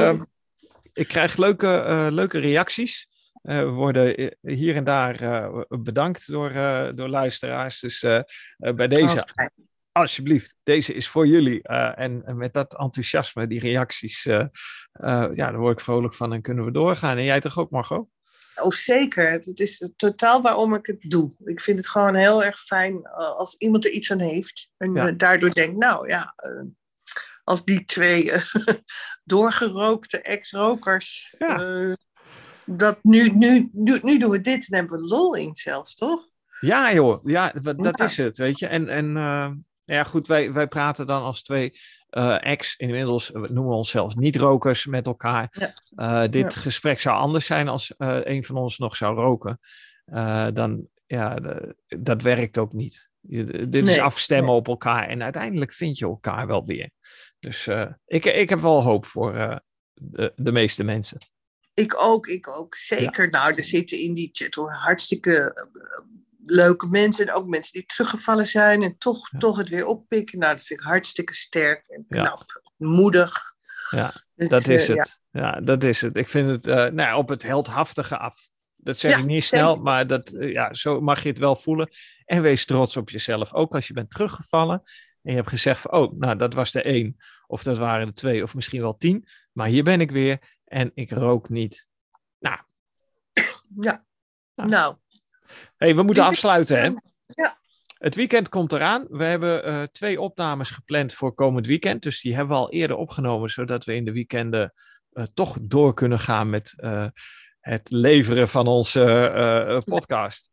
ik 0.93 1.07
krijg 1.07 1.37
leuke, 1.37 2.07
leuke 2.11 2.39
reacties. 2.39 3.07
We 3.45 3.65
worden 3.65 4.35
hier 4.41 4.75
en 4.75 4.83
daar 4.83 5.49
bedankt 5.67 6.27
door, 6.31 6.51
door 6.95 7.07
luisteraars. 7.07 7.79
Dus 7.79 7.99
bij 8.57 8.87
deze 8.87 9.23
alsjeblieft, 9.91 10.55
deze 10.63 10.93
is 10.93 11.07
voor 11.07 11.27
jullie. 11.27 11.63
En, 11.63 12.25
en, 12.25 12.37
met 12.37 12.53
dat 12.53 12.77
enthousiasme, 12.77 13.47
die 13.47 13.59
reacties, 13.59 14.23
ja, 14.23 14.49
daar 15.33 15.57
word 15.57 15.77
ik 15.77 15.83
vrolijk 15.83 16.13
van 16.13 16.33
en 16.33 16.41
kunnen 16.41 16.65
we 16.65 16.71
doorgaan. 16.71 17.17
En 17.17 17.23
jij 17.23 17.39
toch 17.39 17.57
ook, 17.57 17.69
Margot? 17.69 18.07
Oh, 18.55 18.71
zeker. 18.71 19.31
Het 19.31 19.59
is 19.59 19.91
totaal 19.95 20.41
waarom 20.41 20.73
ik 20.73 20.85
het 20.85 21.01
doe. 21.01 21.35
Ik 21.43 21.61
vind 21.61 21.77
het 21.77 21.87
gewoon 21.87 22.15
heel 22.15 22.43
erg 22.43 22.59
fijn 22.59 23.07
als 23.07 23.55
iemand 23.57 23.85
er 23.85 23.91
iets 23.91 24.11
aan 24.11 24.19
heeft. 24.19 24.69
En 24.77 25.17
daardoor 25.17 25.53
denkt, 25.53 25.77
nou 25.77 26.09
ja, 26.09 26.35
als 27.43 27.63
die 27.63 27.85
twee 27.85 28.31
doorgerookte 29.23 30.21
ex-rokers... 30.21 31.35
dat 32.65 32.99
nu, 33.01 33.29
nu, 33.29 33.69
nu, 33.73 33.99
nu 34.01 34.17
doen 34.17 34.31
we 34.31 34.41
dit 34.41 34.71
en 34.71 34.77
hebben 34.77 34.99
we 34.99 35.07
lol 35.07 35.35
in 35.35 35.51
zelfs, 35.53 35.95
toch? 35.95 36.27
Ja, 36.59 36.93
joh. 36.93 37.19
Ja, 37.23 37.53
dat, 37.75 37.99
is 37.99 38.17
het, 38.17 38.37
weet 38.37 38.59
je. 38.59 38.67
En, 38.67 38.89
en 38.89 39.13
ja, 39.85 40.03
goed, 40.03 40.27
wij, 40.27 40.53
wij 40.53 40.67
praten 40.67 41.07
dan 41.07 41.21
als 41.21 41.43
twee 41.43 41.73
uh, 42.09 42.45
ex, 42.45 42.75
inmiddels 42.75 43.29
we 43.29 43.39
noemen 43.39 43.67
we 43.67 43.77
onszelf 43.77 44.15
niet-rokers 44.15 44.85
met 44.85 45.05
elkaar. 45.05 45.73
Ja. 45.95 46.27
dit 46.27 46.55
gesprek 46.55 46.99
zou 46.99 47.17
anders 47.17 47.45
zijn 47.45 47.67
als 47.67 47.93
een 47.97 48.43
van 48.43 48.55
ons 48.55 48.77
nog 48.77 48.95
zou 48.95 49.15
roken. 49.15 49.59
dan, 50.53 50.87
ja, 51.05 51.39
dat 51.87 52.21
werkt 52.21 52.57
ook 52.57 52.73
niet. 52.73 53.09
Je, 53.19 53.69
dit 53.69 53.85
is 53.85 53.99
afstemmen 53.99 54.53
op 54.53 54.67
elkaar 54.67 55.07
en 55.07 55.23
uiteindelijk 55.23 55.73
vind 55.73 55.97
je 55.97 56.05
elkaar 56.05 56.47
wel 56.47 56.65
weer. 56.65 56.89
Dus 57.39 57.67
ik, 58.05 58.25
ik 58.25 58.49
heb 58.49 58.61
wel 58.61 58.83
hoop 58.83 59.05
voor 59.05 59.61
de, 59.93 60.33
de 60.35 60.51
meeste 60.51 60.83
mensen. 60.83 61.17
Ik 61.75 61.95
ook, 61.97 62.27
ik 62.27 62.47
ook. 62.47 62.75
Zeker. 62.75 63.29
Nou, 63.29 63.53
er 63.53 63.63
zitten 63.63 63.99
in 63.99 64.13
die 64.13 64.29
chat 64.31 64.55
hartstikke 64.71 65.53
eh, 65.53 65.63
leuke 66.43 66.87
mensen. 66.87 67.27
En 67.27 67.33
ook 67.33 67.47
mensen 67.47 67.73
die 67.73 67.85
teruggevallen 67.85 68.47
zijn 68.47 68.83
en 68.83 68.97
toch, 68.97 69.29
toch 69.37 69.57
het 69.57 69.69
weer 69.69 69.85
oppikken. 69.85 70.39
Nou, 70.39 70.55
dat 70.55 70.65
vind 70.65 70.79
ik 70.79 70.85
hartstikke 70.85 71.33
sterk 71.33 71.85
en 71.87 72.05
knap. 72.09 72.61
Moedig. 72.77 73.33
Ja, 73.89 74.11
dus, 74.35 74.49
dat 74.49 74.67
is 74.67 74.89
uh, 74.89 74.97
het. 74.97 75.19
Ja. 75.31 75.61
dat 75.61 75.83
is 75.83 76.01
het. 76.01 76.17
Ik 76.17 76.27
vind 76.27 76.49
het 76.49 76.67
uh, 76.67 76.85
nou, 76.85 77.17
op 77.17 77.29
het 77.29 77.43
heldhaftige 77.43 78.17
af. 78.17 78.49
Dat 78.75 78.97
zeg 78.97 79.17
ik 79.17 79.25
niet 79.25 79.43
snel, 79.43 79.75
maar 79.75 80.07
dat, 80.07 80.35
ja, 80.37 80.73
zo 80.73 81.01
mag 81.01 81.23
je 81.23 81.29
het 81.29 81.37
wel 81.37 81.55
voelen. 81.55 81.89
En 82.25 82.41
wees 82.41 82.65
trots 82.65 82.97
op 82.97 83.09
jezelf. 83.09 83.53
Ook 83.53 83.75
als 83.75 83.87
je 83.87 83.93
bent 83.93 84.09
teruggevallen 84.09 84.81
en 85.21 85.31
je 85.31 85.37
hebt 85.37 85.49
gezegd 85.49 85.81
van, 85.81 85.91
oh, 85.91 86.19
nou, 86.19 86.37
dat 86.37 86.53
was 86.53 86.71
de 86.71 86.81
één. 86.81 87.17
Of 87.47 87.63
dat 87.63 87.77
waren 87.77 88.07
de 88.07 88.13
twee, 88.13 88.43
of 88.43 88.55
misschien 88.55 88.81
wel 88.81 88.97
tien. 88.97 89.27
Maar 89.51 89.67
hier 89.67 89.83
ben 89.83 90.01
ik 90.01 90.11
weer 90.11 90.54
en 90.75 90.91
ik 90.93 91.11
rook 91.11 91.49
niet. 91.49 91.87
Nou. 92.39 92.57
Ja. 93.79 94.05
Nou. 94.55 94.69
nou. 94.69 94.95
hey, 95.77 95.95
we 95.95 96.03
moeten 96.03 96.23
afsluiten, 96.23 96.77
hè? 96.77 96.91
Ja. 97.25 97.57
Het 97.97 98.15
weekend 98.15 98.49
komt 98.49 98.71
eraan. 98.71 99.05
We 99.09 99.23
hebben 99.23 99.67
uh, 99.67 99.83
twee 99.83 100.21
opnames 100.21 100.71
gepland 100.71 101.13
voor 101.13 101.33
komend 101.33 101.65
weekend. 101.65 102.03
Dus 102.03 102.21
die 102.21 102.35
hebben 102.35 102.55
we 102.55 102.61
al 102.61 102.71
eerder 102.71 102.97
opgenomen, 102.97 103.49
zodat 103.49 103.85
we 103.85 103.95
in 103.95 104.05
de 104.05 104.11
weekenden 104.11 104.73
uh, 105.13 105.23
toch 105.23 105.57
door 105.61 105.93
kunnen 105.93 106.19
gaan 106.19 106.49
met 106.49 106.73
uh, 106.77 107.07
het 107.59 107.89
leveren 107.89 108.49
van 108.49 108.67
onze 108.67 109.83
podcast. 109.85 110.51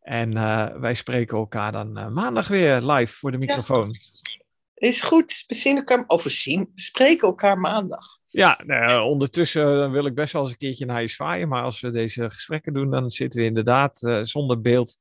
En 0.00 0.32
wij 0.80 0.94
spreken 0.94 1.36
elkaar 1.36 1.72
dan 1.72 2.12
maandag 2.12 2.48
weer 2.48 2.80
live 2.80 3.14
voor 3.14 3.30
de 3.30 3.38
microfoon. 3.38 3.88
Ja. 3.90 4.88
Is 4.88 5.02
goed. 5.02 5.44
We 5.46 5.54
zien 5.54 5.76
elkaar, 5.76 6.04
of 6.06 6.22
we 6.22 6.30
zien, 6.30 6.70
we 6.74 6.80
spreken 6.80 7.28
elkaar 7.28 7.58
maandag. 7.58 8.20
Ja, 8.32 8.60
nou, 8.66 9.02
ondertussen 9.02 9.90
wil 9.90 10.06
ik 10.06 10.14
best 10.14 10.32
wel 10.32 10.42
eens 10.42 10.50
een 10.50 10.56
keertje 10.56 10.86
naar 10.86 11.00
je 11.00 11.08
zwaaien. 11.08 11.48
Maar 11.48 11.62
als 11.62 11.80
we 11.80 11.90
deze 11.90 12.30
gesprekken 12.30 12.72
doen, 12.72 12.90
dan 12.90 13.10
zitten 13.10 13.40
we 13.40 13.46
inderdaad 13.46 14.02
uh, 14.02 14.22
zonder 14.22 14.60
beeld 14.60 14.96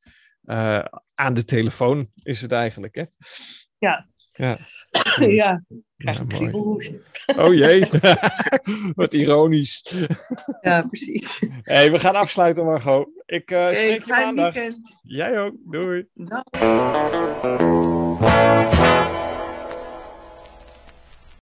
uh, 0.46 0.86
aan 1.16 1.34
de 1.34 1.46
telefoon, 1.46 2.10
is 2.24 2.42
het 2.42 2.52
eigenlijk, 2.52 2.96
hè? 2.96 3.04
Ja. 3.78 4.10
Ja. 4.32 4.58
ja, 5.42 5.64
krijg 5.98 6.18
ja, 6.18 6.24
kriebelhoest. 6.28 7.02
Oh 7.38 7.54
jee, 7.54 7.88
wat 8.96 9.14
ironisch. 9.14 9.86
Ja, 10.62 10.82
precies. 10.82 11.44
Hey, 11.62 11.92
we 11.92 12.00
gaan 12.00 12.16
afsluiten, 12.16 12.66
Margot. 12.66 13.08
Ik 13.26 13.52
uh, 13.52 13.60
hey, 13.60 14.02
fijn 14.02 14.36
weekend. 14.36 15.00
Jij 15.04 15.40
ook, 15.40 15.56
doei. 15.70 16.08